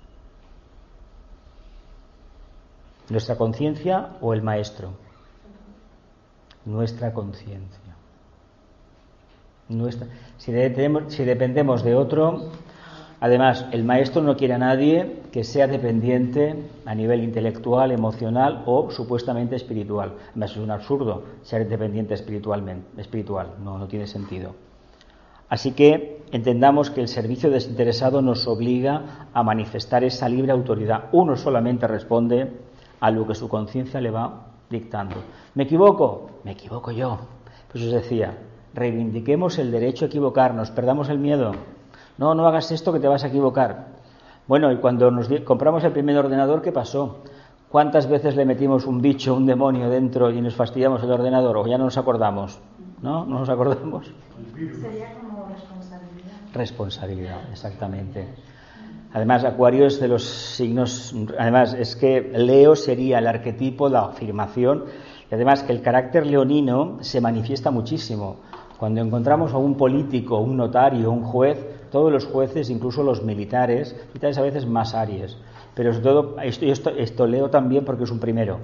[3.10, 4.94] ¿Nuestra conciencia o el maestro?
[6.64, 7.94] Nuestra conciencia.
[9.68, 10.06] Nuestra...
[10.38, 10.52] Si,
[11.08, 12.50] si dependemos de otro,
[13.22, 18.90] Además, el maestro no quiere a nadie que sea dependiente a nivel intelectual, emocional o
[18.90, 20.14] supuestamente espiritual.
[20.30, 24.56] Además, es un absurdo ser dependiente espiritualmente, espiritual, no, no tiene sentido.
[25.48, 31.04] Así que entendamos que el servicio desinteresado nos obliga a manifestar esa libre autoridad.
[31.12, 32.50] Uno solamente responde
[32.98, 35.14] a lo que su conciencia le va dictando.
[35.54, 36.40] ¿Me equivoco?
[36.42, 37.20] Me equivoco yo.
[37.70, 38.36] Pues os decía,
[38.74, 41.52] reivindiquemos el derecho a equivocarnos, perdamos el miedo.
[42.22, 43.86] No, no hagas esto que te vas a equivocar.
[44.46, 47.16] Bueno, y cuando nos compramos el primer ordenador, ¿qué pasó?
[47.68, 51.56] ¿Cuántas veces le metimos un bicho, un demonio dentro y nos fastidiamos el ordenador?
[51.56, 52.60] ¿O ya no nos acordamos?
[53.02, 53.24] ¿No?
[53.24, 54.06] ¿No nos acordamos?
[54.54, 56.32] Sería como responsabilidad.
[56.54, 58.28] Responsabilidad, exactamente.
[59.12, 64.84] Además, Acuario es de los signos, además es que Leo sería el arquetipo, la afirmación,
[65.28, 68.36] y además que el carácter leonino se manifiesta muchísimo.
[68.78, 73.94] Cuando encontramos a un político, un notario, un juez, todos los jueces, incluso los militares,
[74.08, 75.36] militares a veces más aries,
[75.74, 78.58] pero todo, esto, esto, leo también porque es un primero,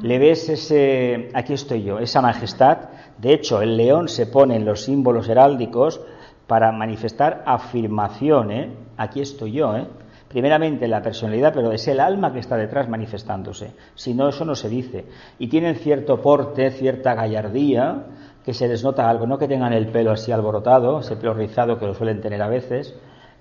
[0.00, 2.78] le ves ese, aquí estoy yo, esa majestad,
[3.18, 6.00] de hecho el león se pone en los símbolos heráldicos
[6.46, 8.70] para manifestar afirmación, ¿eh?
[8.96, 9.86] aquí estoy yo, ¿eh?
[10.28, 13.72] primeramente la personalidad, pero es el alma que está detrás manifestándose.
[13.94, 15.06] Si no, eso no se dice.
[15.38, 18.04] Y tienen cierto porte, cierta gallardía,
[18.44, 21.78] que se les nota algo, no que tengan el pelo así alborotado, ese pelo rizado
[21.78, 22.94] que lo suelen tener a veces,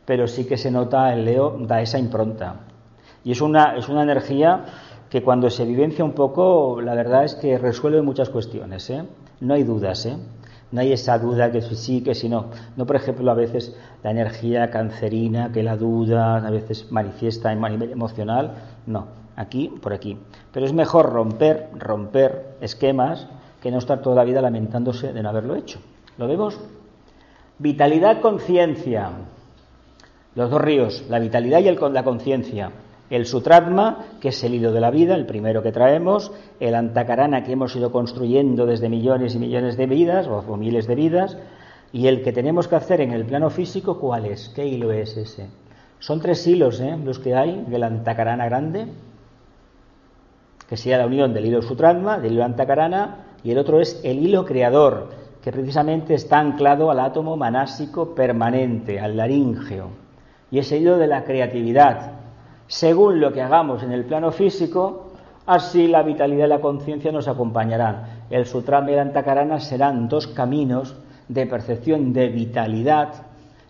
[0.06, 2.62] pero sí que se nota el Leo, da esa impronta.
[3.24, 4.66] Y es una, es una energía
[5.10, 8.90] que cuando se vivencia un poco, la verdad es que resuelve muchas cuestiones.
[8.90, 9.04] ¿eh?
[9.40, 10.18] No hay dudas, ¿eh?
[10.72, 12.48] no hay esa duda que sí, que si no.
[12.76, 17.62] No, por ejemplo, a veces la energía cancerina, que la duda a veces manifiesta en
[17.62, 18.54] nivel emocional.
[18.86, 20.18] No, aquí, por aquí.
[20.52, 23.28] Pero es mejor romper, romper esquemas
[23.68, 25.82] que no estar toda la vida lamentándose de no haberlo hecho.
[26.18, 26.58] ¿Lo vemos?
[27.60, 29.12] Vitalidad, conciencia.
[30.36, 32.72] Los dos ríos, la vitalidad y el, la conciencia.
[33.10, 37.44] El sutratma, que es el hilo de la vida, el primero que traemos, el antakarana
[37.44, 41.38] que hemos ido construyendo desde millones y millones de vidas, o, miles de vidas,
[41.92, 44.48] y el que tenemos que hacer en el plano físico, ¿cuál es?
[44.56, 45.50] ¿Qué hilo es ese?
[46.00, 46.98] Son tres hilos ¿eh?
[47.04, 48.88] los que hay del antakarana grande,
[50.70, 54.20] que sería la unión del hilo sutratma, del hilo antakarana y el otro es el
[54.20, 55.10] hilo creador,
[55.42, 59.90] que precisamente está anclado al átomo manásico permanente, al laríngeo,
[60.52, 62.12] y es el hilo de la creatividad.
[62.68, 65.12] Según lo que hagamos en el plano físico,
[65.46, 68.26] así la vitalidad y la conciencia nos acompañarán.
[68.30, 70.96] El Sutrama y el Antakarana serán dos caminos
[71.30, 73.14] de percepción de vitalidad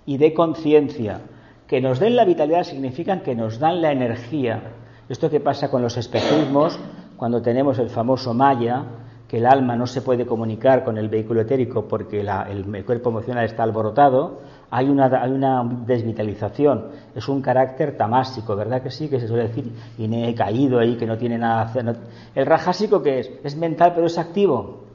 [0.05, 1.19] y de conciencia.
[1.67, 4.61] Que nos den la vitalidad significan que nos dan la energía.
[5.09, 6.79] Esto que pasa con los espejismos,
[7.17, 8.83] cuando tenemos el famoso Maya,
[9.27, 13.43] que el alma no se puede comunicar con el vehículo etérico porque el, cuerpo emocional
[13.43, 14.39] está alborotado,
[14.71, 19.09] hay una, hay una, desvitalización, es un carácter tamásico, ¿verdad que sí?
[19.09, 21.95] Que se suele decir, y he caído ahí, que no tiene nada que hacer.
[22.35, 23.31] El rajásico, ¿qué es?
[23.43, 24.85] Es mental, pero es activo.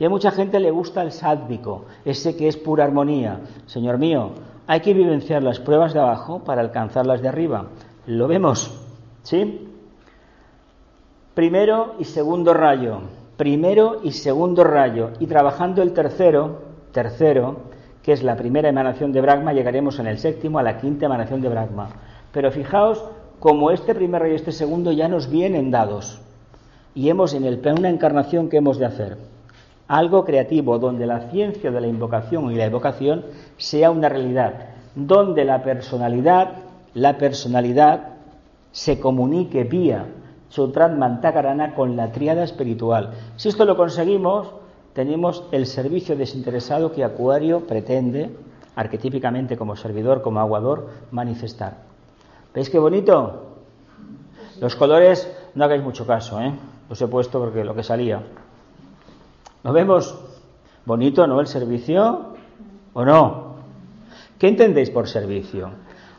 [0.00, 3.40] Y a mucha gente le gusta el sádvico, ese que es pura armonía.
[3.66, 4.32] Señor mío,
[4.66, 7.66] hay que vivenciar las pruebas de abajo para alcanzar las de arriba.
[8.06, 8.80] Lo vemos,
[9.22, 9.68] ¿sí?
[11.34, 16.58] Primero y segundo rayo primero y segundo rayo, y trabajando el tercero,
[16.92, 17.70] tercero,
[18.02, 21.40] que es la primera emanación de Brahma, llegaremos en el séptimo a la quinta emanación
[21.40, 21.88] de Brahma.
[22.32, 23.02] Pero fijaos
[23.38, 26.20] como este primer rayo y este segundo ya nos vienen dados.
[26.94, 29.16] Y hemos en el una encarnación que hemos de hacer.
[29.88, 33.24] Algo creativo donde la ciencia de la invocación y la evocación
[33.56, 36.56] sea una realidad, donde la personalidad,
[36.92, 38.16] la personalidad
[38.70, 40.04] se comunique vía
[40.50, 43.12] Sutrat Mantakarana con la triada espiritual.
[43.36, 44.48] Si esto lo conseguimos,
[44.92, 48.36] tenemos el servicio desinteresado que Acuario pretende,
[48.74, 51.78] arquetípicamente como servidor, como aguador, manifestar.
[52.52, 53.46] ¿Veis qué bonito?
[54.60, 56.52] Los colores, no hagáis mucho caso, ¿eh?
[56.88, 58.20] Los he puesto porque lo que salía.
[59.62, 60.18] ¿Lo vemos?
[60.84, 61.40] Bonito, ¿no?
[61.40, 62.34] El servicio,
[62.92, 63.54] ¿o no?
[64.38, 65.70] ¿Qué entendéis por servicio?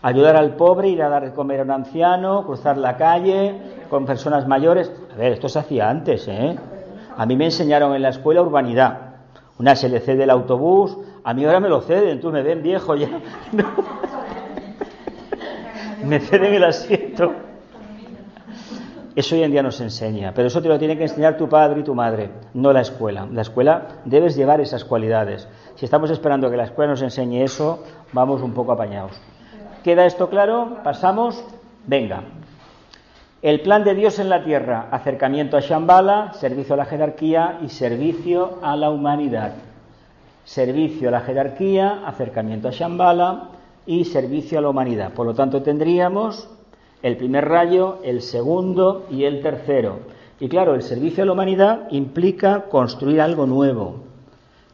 [0.04, 3.56] Ayudar al pobre, ir a dar de comer a un anciano, cruzar la calle
[3.90, 4.92] con personas mayores.
[5.14, 6.58] A ver, esto se hacía antes, ¿eh?
[7.16, 8.98] A mí me enseñaron en la escuela urbanidad.
[9.60, 12.64] Una se le cede el autobús, a mí ahora me lo ceden, tú me ven
[12.64, 13.10] viejo ya.
[16.04, 17.32] me ceden el asiento.
[19.14, 21.82] Eso hoy en día nos enseña, pero eso te lo tiene que enseñar tu padre
[21.82, 23.28] y tu madre, no la escuela.
[23.32, 25.48] La escuela debes llevar esas cualidades.
[25.76, 27.84] Si estamos esperando que la escuela nos enseñe eso,
[28.14, 29.12] vamos un poco apañados.
[29.84, 30.78] ¿Queda esto claro?
[30.84, 31.44] ¿Pasamos?
[31.88, 32.22] Venga.
[33.42, 37.70] El plan de Dios en la tierra, acercamiento a Shambhala, servicio a la jerarquía y
[37.70, 39.54] servicio a la humanidad.
[40.44, 43.50] Servicio a la jerarquía, acercamiento a Shambhala
[43.88, 45.14] y servicio a la humanidad.
[45.14, 46.48] Por lo tanto, tendríamos
[47.02, 50.02] el primer rayo, el segundo y el tercero.
[50.40, 54.04] Y claro, el servicio a la humanidad implica construir algo nuevo,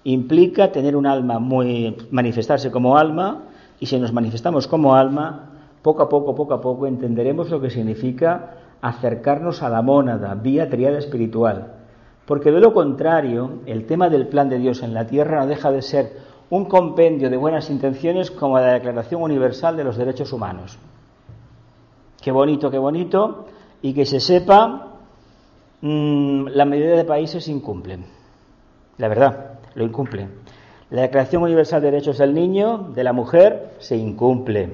[0.03, 3.46] implica tener un alma muy manifestarse como alma
[3.79, 5.49] y si nos manifestamos como alma,
[5.81, 10.69] poco a poco, poco a poco entenderemos lo que significa acercarnos a la mónada, vía
[10.69, 11.73] triada espiritual.
[12.25, 15.71] Porque de lo contrario, el tema del plan de Dios en la tierra no deja
[15.71, 16.17] de ser
[16.49, 20.77] un compendio de buenas intenciones como la Declaración Universal de los Derechos Humanos.
[22.21, 23.45] Qué bonito, qué bonito,
[23.81, 24.95] y que se sepa,
[25.81, 28.05] mm, la mayoría de países incumplen.
[28.97, 30.46] La verdad, lo incumplen.
[30.89, 34.71] La Declaración Universal de Derechos del Niño, de la Mujer, se incumple.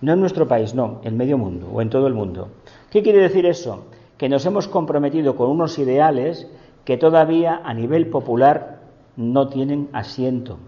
[0.00, 2.48] No en nuestro país, no, en medio mundo o en todo el mundo.
[2.90, 3.84] ¿Qué quiere decir eso?
[4.18, 6.48] Que nos hemos comprometido con unos ideales
[6.84, 8.80] que todavía a nivel popular
[9.16, 10.58] no tienen asiento,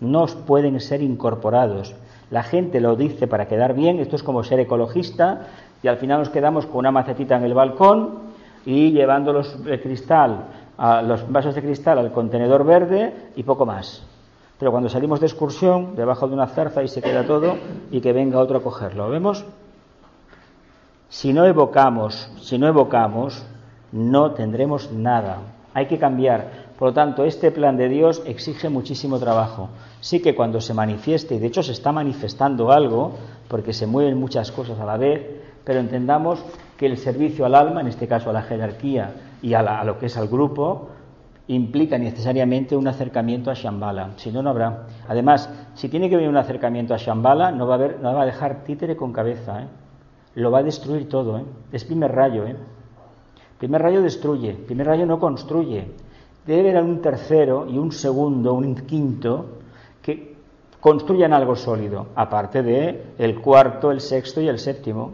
[0.00, 1.94] no pueden ser incorporados.
[2.30, 5.48] La gente lo dice para quedar bien, esto es como ser ecologista
[5.82, 8.20] y al final nos quedamos con una macetita en el balcón
[8.64, 10.46] y llevando los cristal,
[10.78, 14.13] a los vasos de cristal al contenedor verde y poco más.
[14.58, 17.56] Pero cuando salimos de excursión, debajo de una zarza y se queda todo
[17.90, 19.10] y que venga otro a cogerlo.
[19.10, 19.44] ¿Vemos?
[21.08, 23.44] Si no evocamos, si no evocamos,
[23.92, 25.38] no tendremos nada.
[25.72, 26.64] Hay que cambiar.
[26.78, 29.68] Por lo tanto, este plan de Dios exige muchísimo trabajo.
[30.00, 33.12] Sí que cuando se manifieste, y de hecho se está manifestando algo,
[33.48, 35.24] porque se mueven muchas cosas a la vez,
[35.64, 36.44] pero entendamos
[36.76, 39.98] que el servicio al alma, en este caso a la jerarquía y a, a lo
[39.98, 40.88] que es al grupo,
[41.48, 44.86] implica necesariamente un acercamiento a Shambhala, si no, no habrá.
[45.08, 48.22] Además, si tiene que venir un acercamiento a Shambhala, no va a, haber, no va
[48.22, 49.66] a dejar títere con cabeza, ¿eh?
[50.36, 51.38] lo va a destruir todo.
[51.38, 51.44] ¿eh?
[51.72, 52.46] Es primer rayo.
[52.46, 52.56] ¿eh?
[53.58, 55.92] Primer rayo destruye, primer rayo no construye.
[56.46, 59.58] Debe haber un tercero y un segundo, un quinto,
[60.02, 60.36] que
[60.80, 65.12] construyan algo sólido, aparte de el cuarto, el sexto y el séptimo.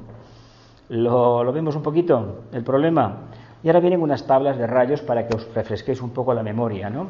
[0.88, 2.42] ¿Lo, lo vemos un poquito?
[2.52, 3.29] El problema.
[3.62, 6.88] Y ahora vienen unas tablas de rayos para que os refresquéis un poco la memoria,
[6.88, 7.08] ¿no?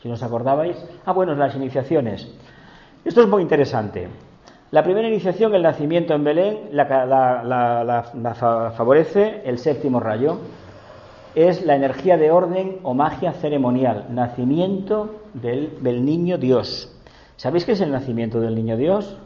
[0.00, 0.76] Si no os acordabais.
[1.04, 2.32] Ah, bueno, las iniciaciones.
[3.04, 4.08] Esto es muy interesante.
[4.70, 10.38] La primera iniciación, el nacimiento en Belén, la, favorece el séptimo rayo.
[11.34, 16.96] Es la energía de orden o magia ceremonial, nacimiento del, del niño Dios.
[17.36, 19.18] ¿Sabéis qué es el nacimiento del niño Dios?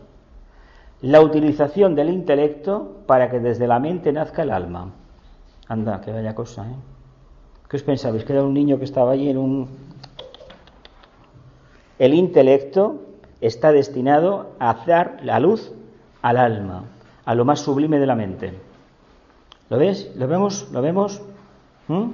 [1.02, 4.92] La utilización del intelecto para que desde la mente nazca el alma.
[5.68, 6.76] Anda, que vaya cosa, ¿eh?
[7.68, 8.24] ¿Qué os pensabais?
[8.24, 9.68] Que era un niño que estaba allí en un...
[11.98, 13.00] El intelecto
[13.40, 15.72] está destinado a dar la luz
[16.22, 16.84] al alma,
[17.24, 18.52] a lo más sublime de la mente.
[19.70, 20.12] ¿Lo ves?
[20.16, 20.68] ¿Lo vemos?
[20.72, 21.22] ¿Lo vemos?
[21.88, 22.10] ¿Mm?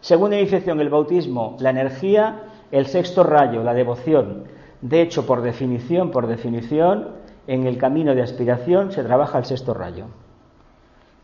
[0.00, 4.44] Segunda iniciación, el bautismo, la energía, el sexto rayo, la devoción.
[4.80, 7.08] De hecho, por definición, por definición,
[7.46, 10.06] en el camino de aspiración se trabaja el sexto rayo.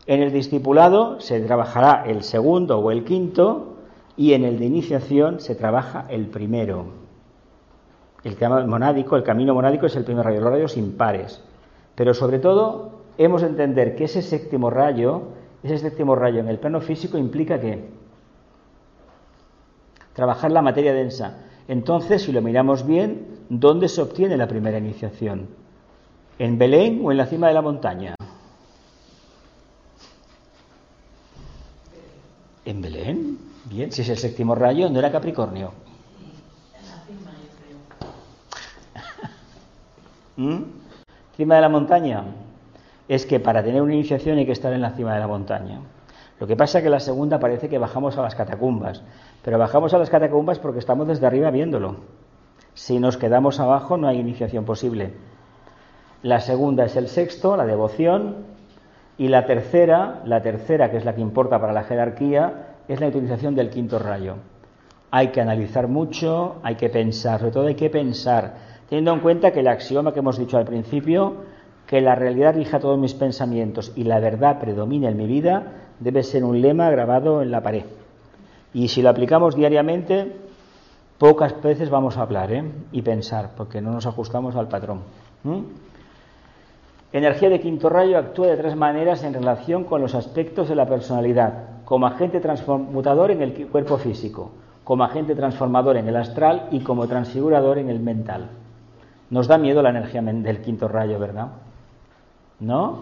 [0.07, 3.75] En el discipulado se trabajará el segundo o el quinto
[4.15, 6.85] y en el de iniciación se trabaja el primero.
[8.23, 8.37] El
[8.67, 11.43] monádico, el camino monádico es el primer rayo, los rayos impares.
[11.95, 15.23] Pero sobre todo hemos de entender que ese séptimo rayo,
[15.61, 17.89] ese séptimo rayo en el plano físico implica que
[20.13, 21.39] trabajar la materia densa.
[21.67, 25.47] Entonces, si lo miramos bien, ¿dónde se obtiene la primera iniciación?
[26.39, 28.15] ¿En Belén o en la cima de la montaña?
[32.67, 33.39] ¿En Belén?
[33.63, 35.71] Bien, si es el séptimo rayo, no era Capricornio.
[40.35, 40.63] ¿Mm?
[41.37, 42.25] Cima de la montaña.
[43.07, 45.79] Es que para tener una iniciación hay que estar en la cima de la montaña.
[46.41, 49.01] Lo que pasa es que la segunda parece que bajamos a las catacumbas,
[49.45, 51.95] pero bajamos a las catacumbas porque estamos desde arriba viéndolo.
[52.73, 55.13] Si nos quedamos abajo no hay iniciación posible.
[56.21, 58.56] La segunda es el sexto, la devoción,
[59.17, 63.07] y la tercera, la tercera que es la que importa para la jerarquía, es la
[63.07, 64.35] utilización del quinto rayo.
[65.09, 68.53] Hay que analizar mucho, hay que pensar, sobre todo hay que pensar,
[68.89, 71.35] teniendo en cuenta que el axioma que hemos dicho al principio,
[71.87, 75.63] que la realidad rija todos mis pensamientos y la verdad predomina en mi vida,
[75.99, 77.85] debe ser un lema grabado en la pared.
[78.73, 80.35] Y si lo aplicamos diariamente,
[81.17, 82.63] pocas veces vamos a hablar ¿eh?
[82.91, 85.01] y pensar, porque no nos ajustamos al patrón.
[87.17, 90.85] Energía de quinto rayo actúa de tres maneras en relación con los aspectos de la
[90.85, 94.51] personalidad, como agente transmutador en el cuerpo físico,
[94.83, 98.49] como agente transformador en el astral y como transfigurador en el mental.
[99.31, 101.47] Nos da miedo la energía del quinto rayo, ¿verdad?
[102.59, 102.99] ¿No?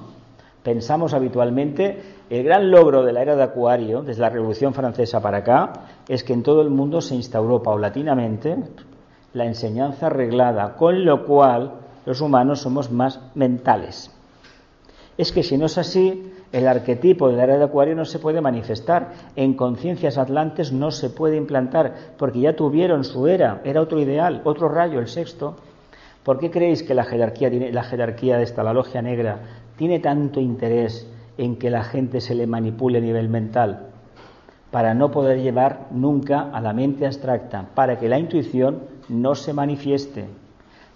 [0.64, 5.40] Pensamos habitualmente, el gran logro de la era de Acuario, desde la Revolución Francesa para
[5.40, 5.74] acá,
[6.08, 8.56] es que en todo el mundo se instauró paulatinamente
[9.34, 14.12] la enseñanza arreglada, con lo cual los humanos somos más mentales.
[15.18, 18.20] Es que si no es así, el arquetipo de la era de Acuario no se
[18.20, 19.14] puede manifestar.
[19.36, 24.42] En conciencias atlantes no se puede implantar, porque ya tuvieron su era, era otro ideal,
[24.44, 25.56] otro rayo, el sexto.
[26.24, 29.40] ¿Por qué creéis que la jerarquía, la jerarquía de esta, la logia negra,
[29.78, 33.88] tiene tanto interés en que la gente se le manipule a nivel mental?
[34.72, 39.54] Para no poder llevar nunca a la mente abstracta, para que la intuición no se
[39.54, 40.26] manifieste.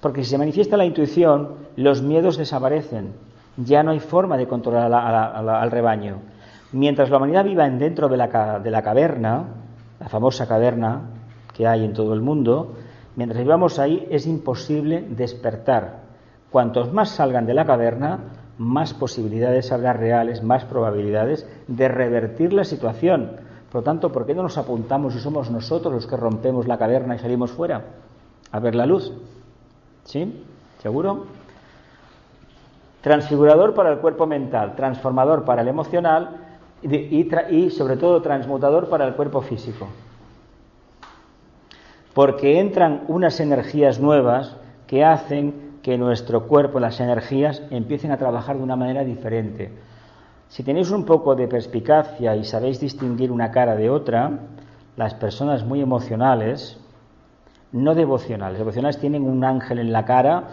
[0.01, 3.13] Porque si se manifiesta la intuición, los miedos desaparecen.
[3.57, 6.19] Ya no hay forma de controlar al rebaño.
[6.71, 9.45] Mientras la humanidad viva dentro de la, de la caverna,
[9.99, 11.01] la famosa caverna
[11.53, 12.75] que hay en todo el mundo,
[13.15, 16.03] mientras vivamos ahí es imposible despertar.
[16.49, 18.19] Cuantos más salgan de la caverna,
[18.57, 23.31] más posibilidades habrá reales, más probabilidades de revertir la situación.
[23.71, 26.77] Por lo tanto, ¿por qué no nos apuntamos y somos nosotros los que rompemos la
[26.77, 27.83] caverna y salimos fuera
[28.51, 29.13] a ver la luz?
[30.09, 30.43] ¿Sí?
[30.81, 31.27] ¿Seguro?
[33.01, 36.37] Transfigurador para el cuerpo mental, transformador para el emocional
[36.81, 39.87] y, sobre todo transmutador para el cuerpo físico.
[42.15, 44.57] Porque entran unas energías nuevas
[44.87, 49.71] que hacen que nuestro cuerpo, las energías, empiecen a trabajar de una manera diferente.
[50.47, 54.39] Si tenéis un poco de perspicacia y sabéis distinguir una cara de otra,
[54.97, 56.78] las personas muy emocionales,
[57.71, 58.57] no devocionales.
[58.57, 60.49] Devocionales tienen un ángel en la cara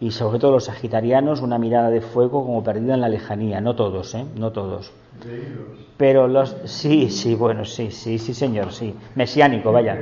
[0.00, 3.60] y sobre todo los sagitarianos una mirada de fuego como perdida en la lejanía.
[3.60, 4.24] No todos, ¿eh?
[4.36, 4.92] No todos.
[5.96, 6.56] Pero los...
[6.64, 8.94] Sí, sí, bueno, sí, sí, sí, señor, sí.
[9.14, 9.98] Mesiánico, vaya.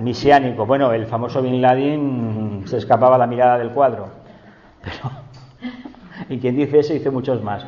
[0.00, 0.66] Mesiánico.
[0.66, 4.08] Bueno, el famoso Bin Laden se escapaba la mirada del cuadro.
[4.82, 5.28] Pero...
[6.28, 7.64] Y quien dice eso dice muchos más.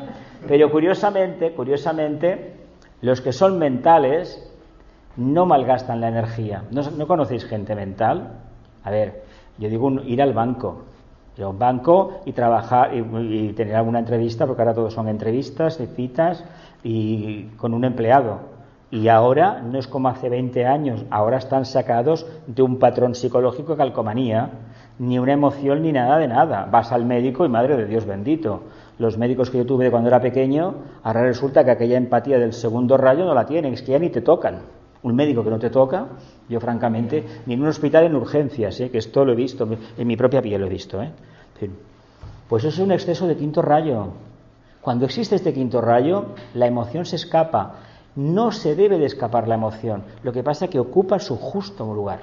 [0.47, 2.55] Pero curiosamente, curiosamente,
[3.01, 4.50] los que son mentales
[5.17, 6.63] no malgastan la energía.
[6.71, 8.33] ¿No, conocéis gente mental?
[8.83, 9.23] A ver,
[9.57, 10.83] yo digo ir al banco.
[11.37, 15.79] Ir a un banco y trabajar y, tener alguna entrevista, porque ahora todos son entrevistas,
[15.95, 16.43] citas
[16.83, 18.39] y con un empleado.
[18.89, 23.77] Y ahora no es como hace 20 años, ahora están sacados de un patrón psicológico
[23.77, 24.49] calcomanía,
[24.99, 26.67] ni una emoción ni nada de nada.
[26.69, 28.63] Vas al médico y madre de Dios bendito.
[28.99, 32.97] Los médicos que yo tuve cuando era pequeño, ahora resulta que aquella empatía del segundo
[32.97, 34.59] rayo no la tienen, es que ya ni te tocan
[35.03, 36.07] un médico que no te toca,
[36.47, 38.89] yo francamente, ni en un hospital en urgencias, ¿eh?
[38.89, 41.01] que esto lo he visto, en mi propia piel lo he visto.
[41.01, 41.11] ¿eh?
[42.47, 44.07] Pues eso es un exceso de quinto rayo.
[44.81, 47.75] Cuando existe este quinto rayo, la emoción se escapa.
[48.15, 50.03] No se debe de escapar la emoción.
[50.23, 52.21] Lo que pasa es que ocupa su justo lugar.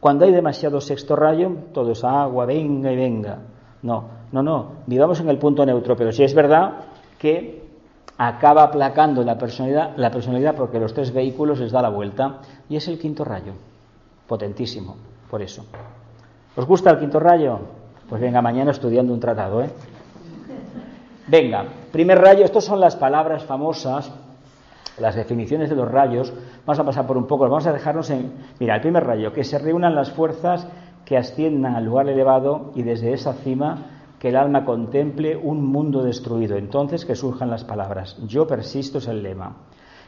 [0.00, 3.38] Cuando hay demasiado sexto rayo, todo es agua, venga y venga.
[3.82, 4.72] No, no, no.
[4.86, 5.94] Vivamos en el punto neutro.
[5.94, 6.72] Pero si es verdad
[7.18, 7.59] que
[8.22, 12.76] acaba aplacando la personalidad, la personalidad porque los tres vehículos les da la vuelta y
[12.76, 13.54] es el quinto rayo,
[14.28, 14.96] potentísimo,
[15.30, 15.64] por eso.
[16.54, 17.60] ¿Os gusta el quinto rayo?
[18.10, 19.70] Pues venga, mañana estudiando un tratado, ¿eh?
[21.28, 24.12] Venga, primer rayo, estas son las palabras famosas,
[24.98, 26.30] las definiciones de los rayos.
[26.66, 28.34] Vamos a pasar por un poco, vamos a dejarnos en...
[28.58, 30.66] Mira, el primer rayo, que se reúnan las fuerzas
[31.06, 36.04] que asciendan al lugar elevado y desde esa cima que el alma contemple un mundo
[36.04, 36.58] destruido.
[36.58, 38.18] Entonces que surjan las palabras.
[38.26, 39.56] Yo persisto es el lema.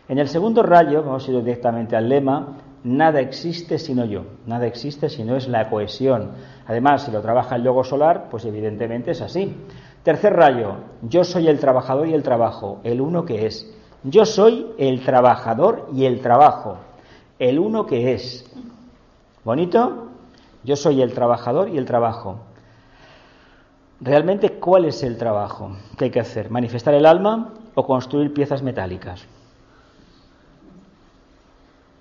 [0.06, 4.66] En el segundo rayo, vamos a ir directamente al lema, nada existe sino yo, nada
[4.66, 6.32] existe si no es la cohesión.
[6.66, 9.56] Además, si lo trabaja el yogo solar, pues evidentemente es así.
[10.02, 13.72] Tercer rayo, yo soy el trabajador y el trabajo, el uno que es.
[14.02, 16.76] Yo soy el trabajador y el trabajo,
[17.38, 18.44] el uno que es.
[19.42, 20.08] ¿Bonito?
[20.64, 22.51] Yo soy el trabajador y el trabajo.
[24.02, 26.50] Realmente, ¿cuál es el trabajo que hay que hacer?
[26.50, 29.26] ¿Manifestar el alma o construir piezas metálicas?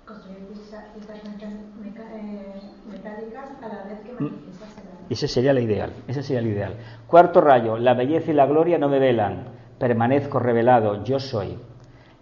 [0.04, 4.24] Construir piezas eh, metálicas a la vez que Mm.
[4.24, 5.06] manifiestas el alma.
[5.10, 5.92] Ese sería el ideal.
[6.08, 6.74] Ese sería el ideal.
[7.06, 9.44] Cuarto rayo, la belleza y la gloria no me velan,
[9.78, 11.56] permanezco revelado, yo soy.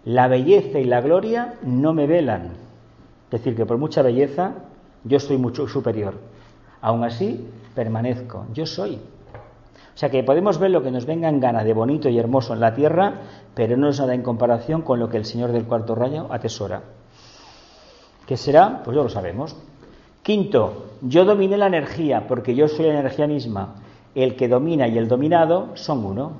[0.05, 2.51] La belleza y la gloria no me velan.
[3.25, 4.53] Es decir, que por mucha belleza
[5.03, 6.15] yo soy mucho superior.
[6.81, 8.99] Aún así, permanezco, yo soy.
[9.93, 12.53] O sea que podemos ver lo que nos venga en gana de bonito y hermoso
[12.53, 13.21] en la tierra,
[13.53, 16.81] pero no es nada en comparación con lo que el Señor del cuarto rayo atesora.
[18.25, 18.81] ¿Qué será?
[18.83, 19.55] Pues ya lo sabemos.
[20.23, 23.75] Quinto, yo dominé la energía porque yo soy la energía misma.
[24.15, 26.33] El que domina y el dominado son uno.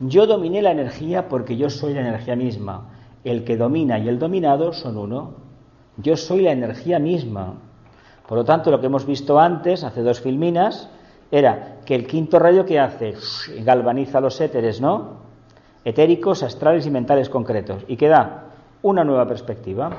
[0.00, 2.90] Yo dominé la energía porque yo soy la energía misma.
[3.22, 5.34] El que domina y el dominado son uno.
[5.96, 7.54] Yo soy la energía misma.
[8.26, 10.90] Por lo tanto, lo que hemos visto antes, hace dos filminas,
[11.30, 13.14] era que el quinto rayo que hace
[13.62, 15.24] galvaniza los éteres, ¿no?
[15.84, 17.84] Etéricos, astrales y mentales concretos.
[17.88, 18.44] Y que da
[18.82, 19.90] una nueva perspectiva.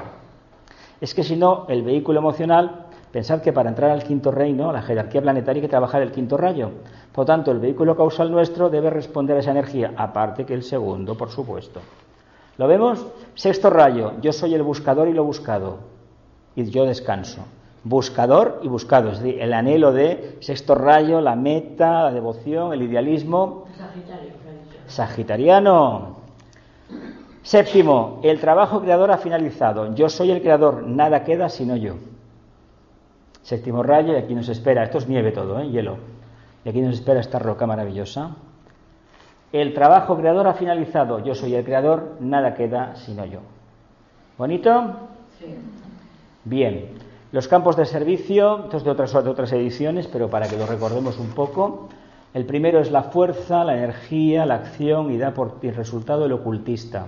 [0.99, 4.81] Es que si no, el vehículo emocional, pensad que para entrar al quinto reino, la
[4.81, 6.71] jerarquía planetaria, hay que trabajar el quinto rayo.
[7.11, 10.63] Por lo tanto, el vehículo causal nuestro debe responder a esa energía, aparte que el
[10.63, 11.81] segundo, por supuesto.
[12.57, 13.05] ¿Lo vemos?
[13.33, 15.79] Sexto rayo, yo soy el buscador y lo buscado.
[16.55, 17.45] Y yo descanso.
[17.85, 22.81] Buscador y buscado, es decir, el anhelo de sexto rayo, la meta, la devoción, el
[22.81, 23.65] idealismo.
[23.77, 24.31] Sagitario.
[24.87, 26.15] Sagitariano.
[27.43, 29.93] Séptimo, el trabajo creador ha finalizado.
[29.93, 31.93] Yo soy el creador, nada queda sino yo.
[33.43, 35.69] Séptimo rayo, y aquí nos espera, esto es nieve todo, ¿eh?
[35.69, 35.97] hielo.
[36.63, 38.31] Y aquí nos espera esta roca maravillosa.
[39.53, 41.23] El trabajo creador ha finalizado.
[41.23, 43.41] Yo soy el creador, nada queda sino yo.
[44.39, 44.95] ¿Bonito?
[45.37, 45.55] Sí.
[46.45, 46.94] Bien,
[47.35, 50.65] los campos de servicio, esto es de otras, de otras ediciones, pero para que lo
[50.65, 51.89] recordemos un poco.
[52.33, 57.07] El primero es la fuerza, la energía, la acción y da por resultado el ocultista.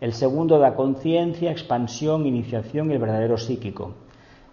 [0.00, 3.92] El segundo da conciencia, expansión, iniciación y el verdadero psíquico.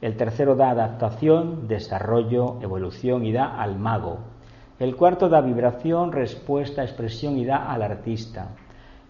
[0.01, 4.17] El tercero da adaptación, desarrollo, evolución y da al mago.
[4.79, 8.49] El cuarto da vibración, respuesta, expresión y da al artista.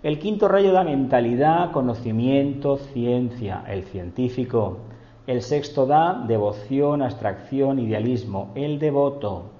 [0.04, 4.82] El quinto rayo da mentalidad, conocimiento, ciencia, el científico.
[5.28, 9.51] El sexto da devoción, abstracción, idealismo, el devoto.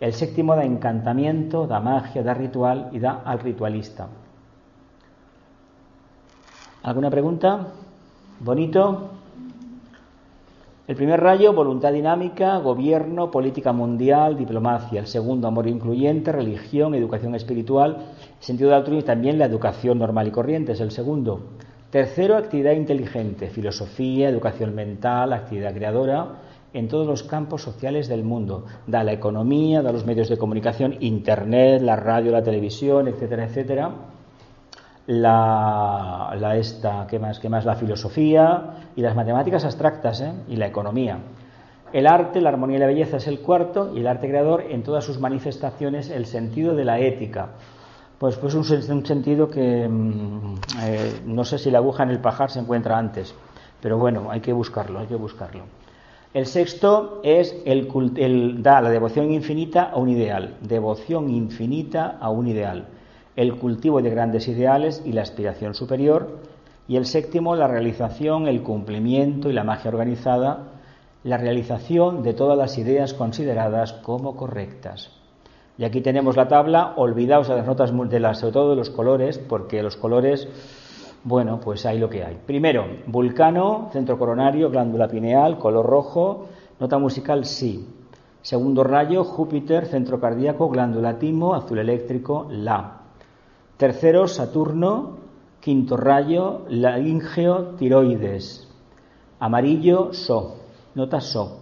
[0.00, 4.08] El séptimo da encantamiento, da magia, da ritual y da al ritualista.
[6.82, 7.66] ¿Alguna pregunta?
[8.40, 9.10] ¿Bonito?
[10.88, 15.00] El primer rayo, voluntad dinámica, gobierno, política mundial, diplomacia.
[15.00, 18.06] El segundo, amor incluyente, religión, educación espiritual,
[18.38, 21.40] sentido de altruismo y también la educación normal y corriente es el segundo.
[21.90, 26.26] Tercero, actividad inteligente, filosofía, educación mental, actividad creadora
[26.74, 28.66] en todos los campos sociales del mundo.
[28.86, 33.90] Da la economía, da los medios de comunicación, internet, la radio, la televisión, etcétera, etcétera
[35.08, 37.40] la, esta, ¿qué más?
[37.40, 37.64] ¿Qué más?
[37.64, 40.32] La filosofía y las matemáticas abstractas ¿eh?
[40.48, 41.18] y la economía.
[41.94, 44.82] El arte, la armonía y la belleza es el cuarto y el arte creador en
[44.82, 47.52] todas sus manifestaciones el sentido de la ética.
[48.18, 52.50] Pues, pues un, sentido que mm, eh, no sé si la aguja en el pajar
[52.50, 53.34] se encuentra antes,
[53.80, 55.62] pero bueno, hay que buscarlo, hay que buscarlo.
[56.34, 62.48] El sexto es el da la devoción infinita a un ideal, devoción infinita a un
[62.48, 62.86] ideal
[63.38, 66.40] el cultivo de grandes ideales y la aspiración superior,
[66.88, 70.72] y el séptimo, la realización, el cumplimiento y la magia organizada,
[71.22, 75.17] la realización de todas las ideas consideradas como correctas.
[75.78, 78.90] Y aquí tenemos la tabla, olvidaos de las notas de las, sobre todo de los
[78.90, 80.48] colores, porque los colores,
[81.22, 82.36] bueno, pues hay lo que hay.
[82.44, 86.46] Primero, vulcano, centro coronario, glándula pineal, color rojo,
[86.80, 87.86] nota musical sí.
[88.42, 93.02] Segundo rayo, Júpiter, centro cardíaco, glándula timo, azul eléctrico, la.
[93.76, 95.16] Tercero, Saturno.
[95.60, 98.68] Quinto rayo, laríngeo, tiroides.
[99.38, 100.56] Amarillo, So.
[100.94, 101.60] Nota So.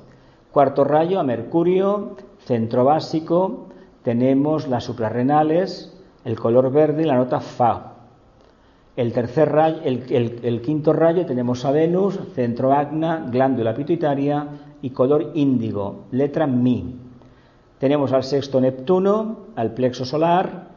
[0.52, 2.16] Cuarto rayo, a Mercurio.
[2.38, 3.66] Centro básico.
[4.06, 5.92] Tenemos las suprarrenales.
[6.24, 7.94] El color verde, la nota Fa.
[8.94, 14.46] El tercer rayo, el, el, el quinto rayo tenemos a Venus, centro agna, glándula pituitaria
[14.80, 17.00] y color índigo, letra Mi.
[17.80, 20.68] Tenemos al sexto Neptuno, al plexo solar,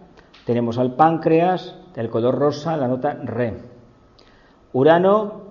[0.48, 3.60] tenemos al páncreas, el color rosa, la nota Re.
[4.74, 5.42] Urano,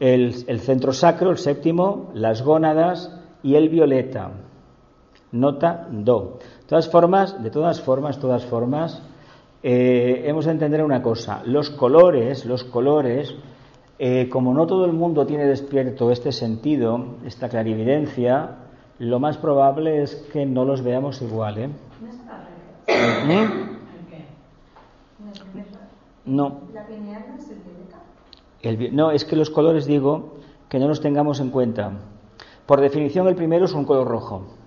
[0.00, 4.32] el, centro sacro, el séptimo, las gónadas y el violeta.
[5.30, 6.38] Nota do.
[6.68, 9.02] De todas formas, de todas formas, todas formas,
[9.62, 11.40] eh, hemos de entender una cosa.
[11.46, 13.34] Los colores, los colores,
[13.98, 18.56] eh, como no todo el mundo tiene despierto este sentido, esta clarividencia,
[18.98, 21.56] lo más probable es que no los veamos igual.
[21.56, 21.70] ¿eh?
[26.26, 26.60] No.
[26.74, 30.34] ¿La pineal no es el no, es que los colores digo
[30.68, 31.92] que no los tengamos en cuenta.
[32.66, 34.58] Por definición, el primero es un color rojo.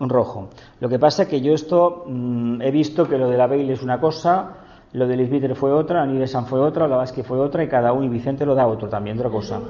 [0.00, 0.48] Un rojo.
[0.80, 3.72] Lo que pasa es que yo esto mm, he visto que lo de la Bailey
[3.72, 4.56] es una cosa,
[4.92, 8.06] lo de Lisbiter fue otra, Anivesan fue otra, la Vasque fue otra y cada uno,
[8.06, 9.60] y Vicente lo da otro también, otra cosa.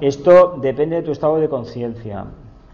[0.00, 2.26] Esto depende de tu estado de conciencia.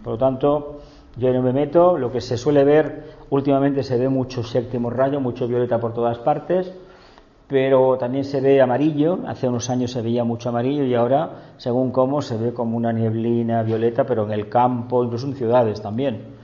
[0.03, 0.79] Por lo tanto,
[1.15, 1.97] yo no me meto.
[1.97, 6.17] Lo que se suele ver últimamente se ve mucho séptimo rayo, mucho violeta por todas
[6.17, 6.73] partes
[7.53, 11.91] pero también se ve amarillo, hace unos años se veía mucho amarillo y ahora, según
[11.91, 16.42] cómo, se ve como una nieblina violeta, pero en el campo, incluso en ciudades también.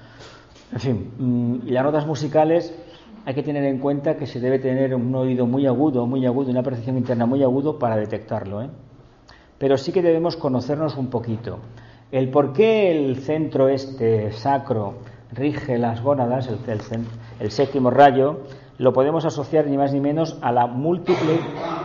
[0.72, 2.74] En fin, mm, las notas musicales
[3.26, 6.52] hay que tener en cuenta que se debe tener un oído muy agudo, muy agudo,
[6.52, 8.62] una percepción interna muy agudo para detectarlo.
[8.62, 8.70] ¿eh?
[9.58, 11.60] Pero sí que debemos conocernos un poquito.
[12.12, 14.96] El por qué el centro este sacro
[15.32, 16.58] rige las gónadas, el,
[17.40, 18.42] el séptimo rayo,
[18.80, 21.40] lo podemos asociar ni más ni menos a la múltiple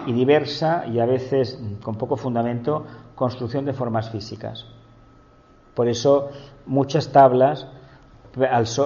[0.06, 4.66] y diversa y a veces con poco fundamento construcción de formas físicas.
[5.74, 6.31] Por eso
[6.66, 7.66] muchas tablas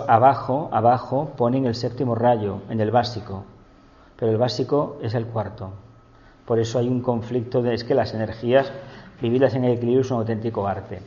[0.09, 3.45] abajo, abajo ponen el séptimo rayo en el básico,
[4.17, 5.71] pero el básico es el cuarto.
[6.47, 8.73] Por eso hay un conflicto de es que las energías
[9.21, 11.01] vividas en el equilibrio son un auténtico arte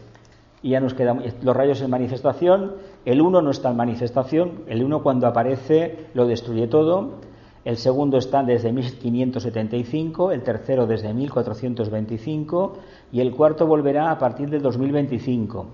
[0.64, 1.24] y ya nos quedamos.
[1.42, 2.74] Los rayos en manifestación,
[3.06, 7.20] el uno no está en manifestación, el uno cuando aparece lo destruye todo,
[7.66, 12.74] el segundo está desde 1575, el tercero desde 1425
[13.12, 15.66] y el cuarto volverá a partir del 2025.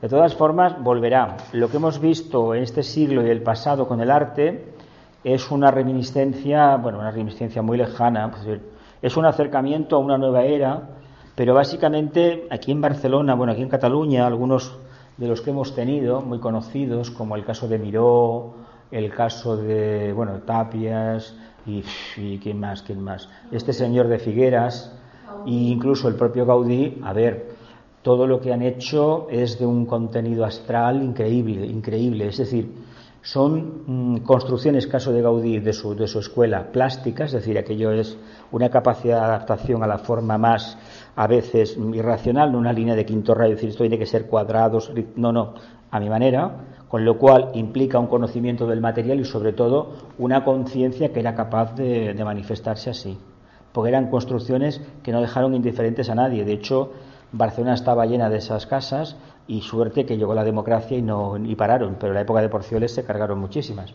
[0.00, 1.36] De todas formas, volverá.
[1.52, 4.72] Lo que hemos visto en este siglo y el pasado con el arte
[5.22, 8.30] es una reminiscencia, bueno, una reminiscencia muy lejana,
[9.02, 10.88] es un acercamiento a una nueva era
[11.40, 14.76] pero básicamente aquí en Barcelona, bueno, aquí en Cataluña, algunos
[15.16, 18.56] de los que hemos tenido, muy conocidos, como el caso de Miró,
[18.90, 21.82] el caso de, bueno, Tapias y,
[22.40, 24.94] quién más, quién más, este señor de Figueras
[25.46, 27.52] e incluso el propio Gaudí, a ver,
[28.02, 32.72] todo lo que han hecho es de un contenido astral increíble, increíble, es decir,
[33.22, 37.92] son mm, construcciones, caso de Gaudí, de su, de su escuela, plásticas, es decir, aquello
[37.92, 38.16] es
[38.50, 40.78] una capacidad de adaptación a la forma más
[41.16, 44.90] a veces irracional, no una línea de quinto rayo, decir esto tiene que ser cuadrados,
[45.16, 45.54] no, no,
[45.90, 46.50] a mi manera,
[46.88, 51.34] con lo cual implica un conocimiento del material y sobre todo una conciencia que era
[51.34, 53.18] capaz de, manifestarse así,
[53.72, 56.92] porque eran construcciones que no dejaron indiferentes a nadie, de hecho
[57.32, 59.16] Barcelona estaba llena de esas casas
[59.46, 62.48] y suerte que llegó la democracia y no y pararon, pero en la época de
[62.48, 63.92] Porcioles se cargaron muchísimas.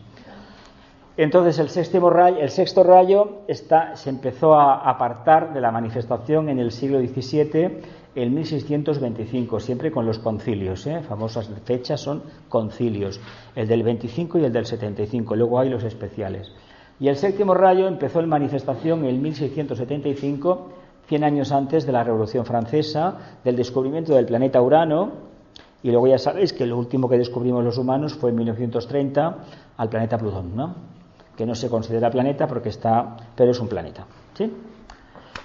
[1.18, 6.50] Entonces el, sexto rayo, el sexto rayo está, se empezó a apartar de la manifestación
[6.50, 7.80] en el siglo XVII,
[8.14, 10.86] en 1625, siempre con los concilios.
[10.86, 11.00] ¿eh?
[11.00, 13.18] Famosas fechas son concilios,
[13.54, 16.52] el del 25 y el del 75, luego hay los especiales.
[17.00, 20.68] Y el séptimo rayo empezó en manifestación en 1675,
[21.06, 25.12] 100 años antes de la Revolución Francesa, del descubrimiento del planeta Urano,
[25.82, 29.36] y luego ya sabéis que lo último que descubrimos los humanos fue en 1930
[29.76, 30.74] al planeta Plutón, ¿no?
[31.36, 34.06] que no se considera planeta porque está, pero es un planeta.
[34.34, 34.52] ¿sí?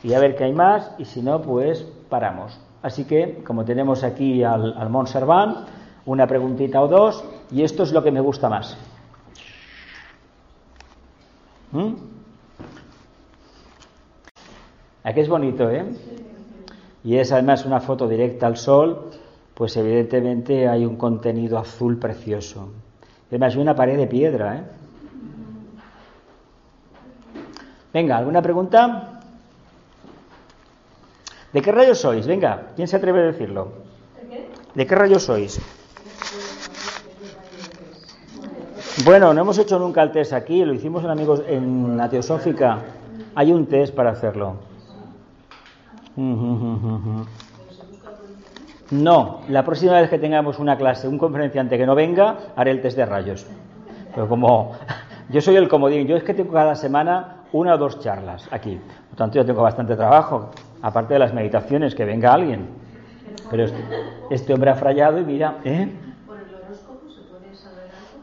[0.04, 2.60] Y a ver qué hay más, y si no, pues paramos.
[2.82, 5.68] Así que, como tenemos aquí al, al Montservant,
[6.06, 8.78] una preguntita o dos, y esto es lo que me gusta más.
[11.72, 12.11] ¿Mm?
[15.04, 15.86] Aquí es bonito, ¿eh?
[17.04, 19.10] Y es además una foto directa al sol,
[19.56, 22.70] pues evidentemente hay un contenido azul precioso.
[23.30, 24.64] Además, hay una pared de piedra, ¿eh?
[27.94, 29.20] Venga, ¿alguna pregunta?
[31.52, 32.26] ¿De qué rayos sois?
[32.26, 33.74] Venga, ¿quién se atreve a decirlo?
[34.74, 35.60] ¿De qué rayos sois?
[39.04, 42.80] Bueno, no hemos hecho nunca el test aquí, lo hicimos en amigos en la teosófica.
[43.36, 44.71] Hay un test para hacerlo.
[48.92, 52.82] No, la próxima vez que tengamos una clase, un conferenciante que no venga, haré el
[52.82, 53.48] test de rayos.
[54.14, 54.74] Pero como
[55.30, 58.80] yo soy el comodín, yo es que tengo cada semana una o dos charlas aquí.
[59.10, 60.52] Por tanto, yo tengo bastante trabajo,
[60.82, 62.68] aparte de las meditaciones, que venga alguien.
[63.50, 63.80] Pero este,
[64.30, 65.90] este hombre ha frayado y mira, ¿eh?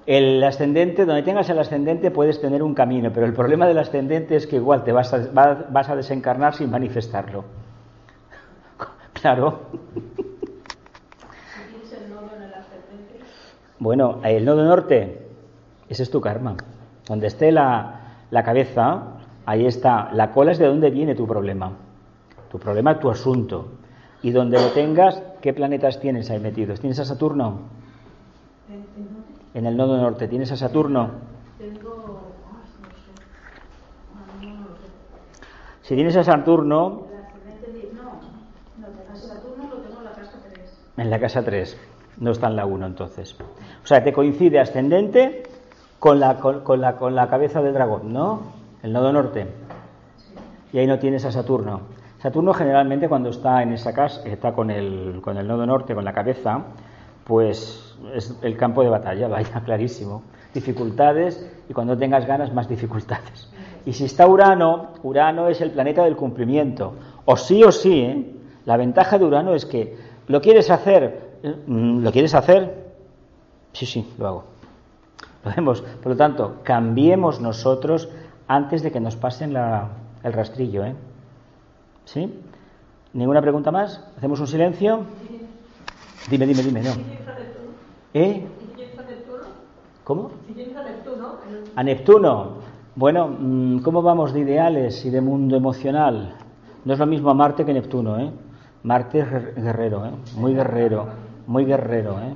[0.05, 4.36] El ascendente, donde tengas el ascendente puedes tener un camino, pero el problema del ascendente
[4.36, 5.19] es que igual te vas a,
[5.69, 7.44] vas a desencarnar sin manifestarlo.
[9.20, 9.59] Claro.
[13.81, 15.27] Bueno, el nodo norte,
[15.89, 16.57] ese es tu karma.
[17.07, 18.01] Donde esté la,
[18.31, 19.03] la cabeza,
[19.47, 20.11] ahí está.
[20.12, 21.73] La cola es de dónde viene tu problema.
[22.51, 23.69] Tu problema, tu asunto.
[24.23, 26.81] Y donde lo tengas, ¿qué planetas tienes ahí metidos?
[26.81, 27.61] ¿Tienes a Saturno?
[29.55, 31.11] En el nodo norte, ¿tienes a Saturno?
[35.82, 37.07] Si tienes a Saturno,
[40.99, 41.79] en la casa 3,
[42.19, 43.37] no está en la 1 entonces.
[43.83, 45.45] O sea, te coincide ascendente
[45.99, 48.43] con la, con, la, con la cabeza del dragón, ¿no?
[48.83, 49.47] El nodo norte.
[50.73, 51.81] Y ahí no tienes a Saturno.
[52.19, 56.05] Saturno generalmente cuando está en esa casa, está con el, con el nodo norte, con
[56.05, 56.62] la cabeza,
[57.25, 60.23] pues es el campo de batalla, vaya, clarísimo.
[60.53, 63.51] Dificultades y cuando tengas ganas más dificultades.
[63.87, 66.95] Y si está Urano, Urano es el planeta del cumplimiento.
[67.25, 68.35] O sí o sí, ¿eh?
[68.65, 69.97] la ventaja de Urano es que
[70.29, 72.93] lo quieres hacer, mm, lo quieres hacer,
[73.73, 74.45] sí, sí, lo hago.
[75.45, 75.81] Lo vemos.
[75.81, 78.09] Por lo tanto, cambiemos nosotros
[78.47, 80.85] antes de que nos pasen el rastrillo.
[80.85, 80.95] ¿eh?
[82.05, 82.33] ¿Sí?
[83.13, 84.05] ¿Ninguna pregunta más?
[84.17, 85.01] ¿Hacemos un silencio?
[86.31, 86.91] Dime, dime, dime, no.
[88.15, 88.47] ¿Eh?
[90.05, 90.31] ¿Cómo?
[91.77, 92.69] A Neptuno.
[92.95, 96.35] Bueno, mm, ¿cómo vamos de ideales y de mundo emocional?
[96.85, 98.31] No es lo mismo a Marte que Neptuno, ¿eh?
[98.83, 100.11] Marte es guerrero, ¿eh?
[100.37, 101.07] Muy guerrero,
[101.47, 102.35] muy guerrero, ¿eh?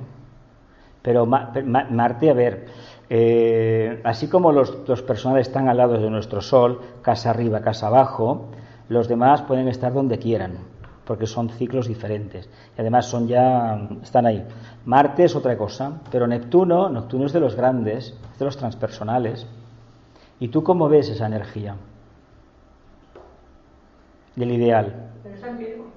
[1.01, 2.67] Pero Marte, a ver,
[3.09, 4.71] eh, así como los,
[5.05, 8.47] personajes están al lado de nuestro Sol, casa arriba, casa abajo,
[8.87, 10.59] los demás pueden estar donde quieran,
[11.05, 12.49] porque son ciclos diferentes.
[12.77, 14.45] Y además son ya, están ahí.
[14.85, 19.45] Marte es otra cosa, pero Neptuno, Neptuno es de los grandes, es de los transpersonales.
[20.39, 21.75] ¿Y tú cómo ves esa energía?
[24.37, 25.11] Del ideal.
[25.21, 25.92] Pero Virgo.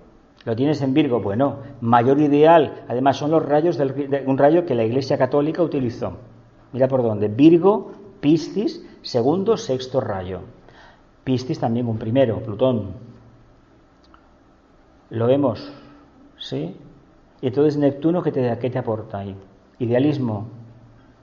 [0.47, 2.85] Lo tienes en Virgo, bueno, mayor ideal.
[2.87, 6.19] Además son los rayos del, de un rayo que la Iglesia Católica utilizó.
[6.73, 7.27] Mira por dónde.
[7.27, 7.91] Virgo,
[8.21, 10.43] Piscis, segundo, sexto rayo.
[11.25, 12.93] Piscis también un primero, Plutón.
[15.11, 15.73] Lo vemos,
[16.39, 16.77] ¿sí?
[17.41, 19.35] Y entonces Neptuno, ¿qué te, qué te aporta ahí?
[19.81, 20.47] Idealismo,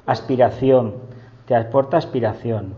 [0.06, 0.96] aspiración,
[1.46, 2.74] te aporta aspiración.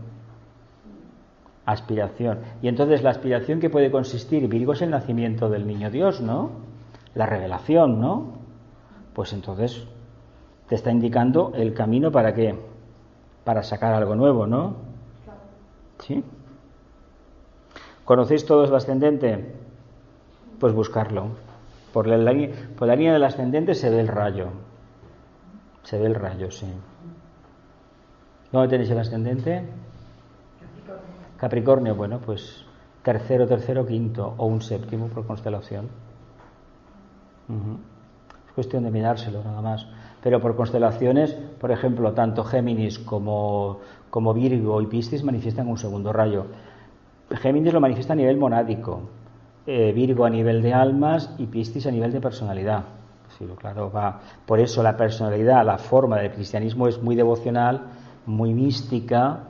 [1.66, 2.38] Aspiración.
[2.62, 6.52] Y entonces la aspiración que puede consistir, Virgo es el nacimiento del niño Dios, ¿no?
[7.14, 8.34] La revelación, ¿no?
[9.12, 9.86] Pues entonces
[10.68, 12.58] te está indicando el camino para qué?
[13.44, 14.76] Para sacar algo nuevo, ¿no?
[15.98, 16.22] ¿Sí?
[18.04, 19.54] ¿Conocéis todos el ascendente?
[20.60, 21.30] Pues buscarlo.
[21.92, 22.18] Por la,
[22.76, 24.50] por la línea del ascendente se ve el rayo.
[25.82, 26.66] Se ve el rayo, sí.
[28.52, 29.64] ¿Dónde tenéis el ascendente?
[31.36, 32.64] Capricornio, bueno, pues
[33.02, 35.88] tercero, tercero, quinto o un séptimo por constelación.
[38.48, 39.86] Es cuestión de mirárselo nada más.
[40.22, 43.80] Pero por constelaciones, por ejemplo, tanto Géminis como,
[44.10, 46.46] como Virgo y Piscis manifiestan un segundo rayo.
[47.30, 49.02] Géminis lo manifiesta a nivel monádico,
[49.66, 52.84] eh, Virgo a nivel de almas y Piscis a nivel de personalidad.
[53.38, 54.20] Sí, claro, va.
[54.46, 57.82] Por eso la personalidad, la forma del cristianismo es muy devocional,
[58.24, 59.40] muy mística,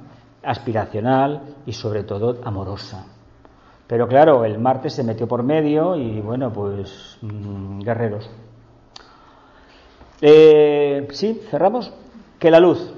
[0.47, 3.07] aspiracional y sobre todo amorosa.
[3.87, 8.29] Pero claro, el martes se metió por medio y bueno, pues mm, guerreros.
[10.21, 11.93] Eh, sí, cerramos.
[12.39, 12.93] Que la luz,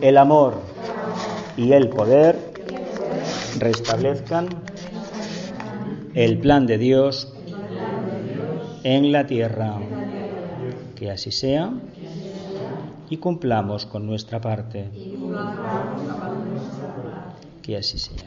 [0.00, 0.54] el amor
[1.56, 2.38] y el poder
[3.58, 4.48] restablezcan
[6.14, 7.32] el plan de Dios
[8.82, 9.74] en la tierra.
[10.96, 11.70] Que así sea
[13.12, 14.90] y cumplamos con nuestra parte.
[17.62, 18.26] Que así sea.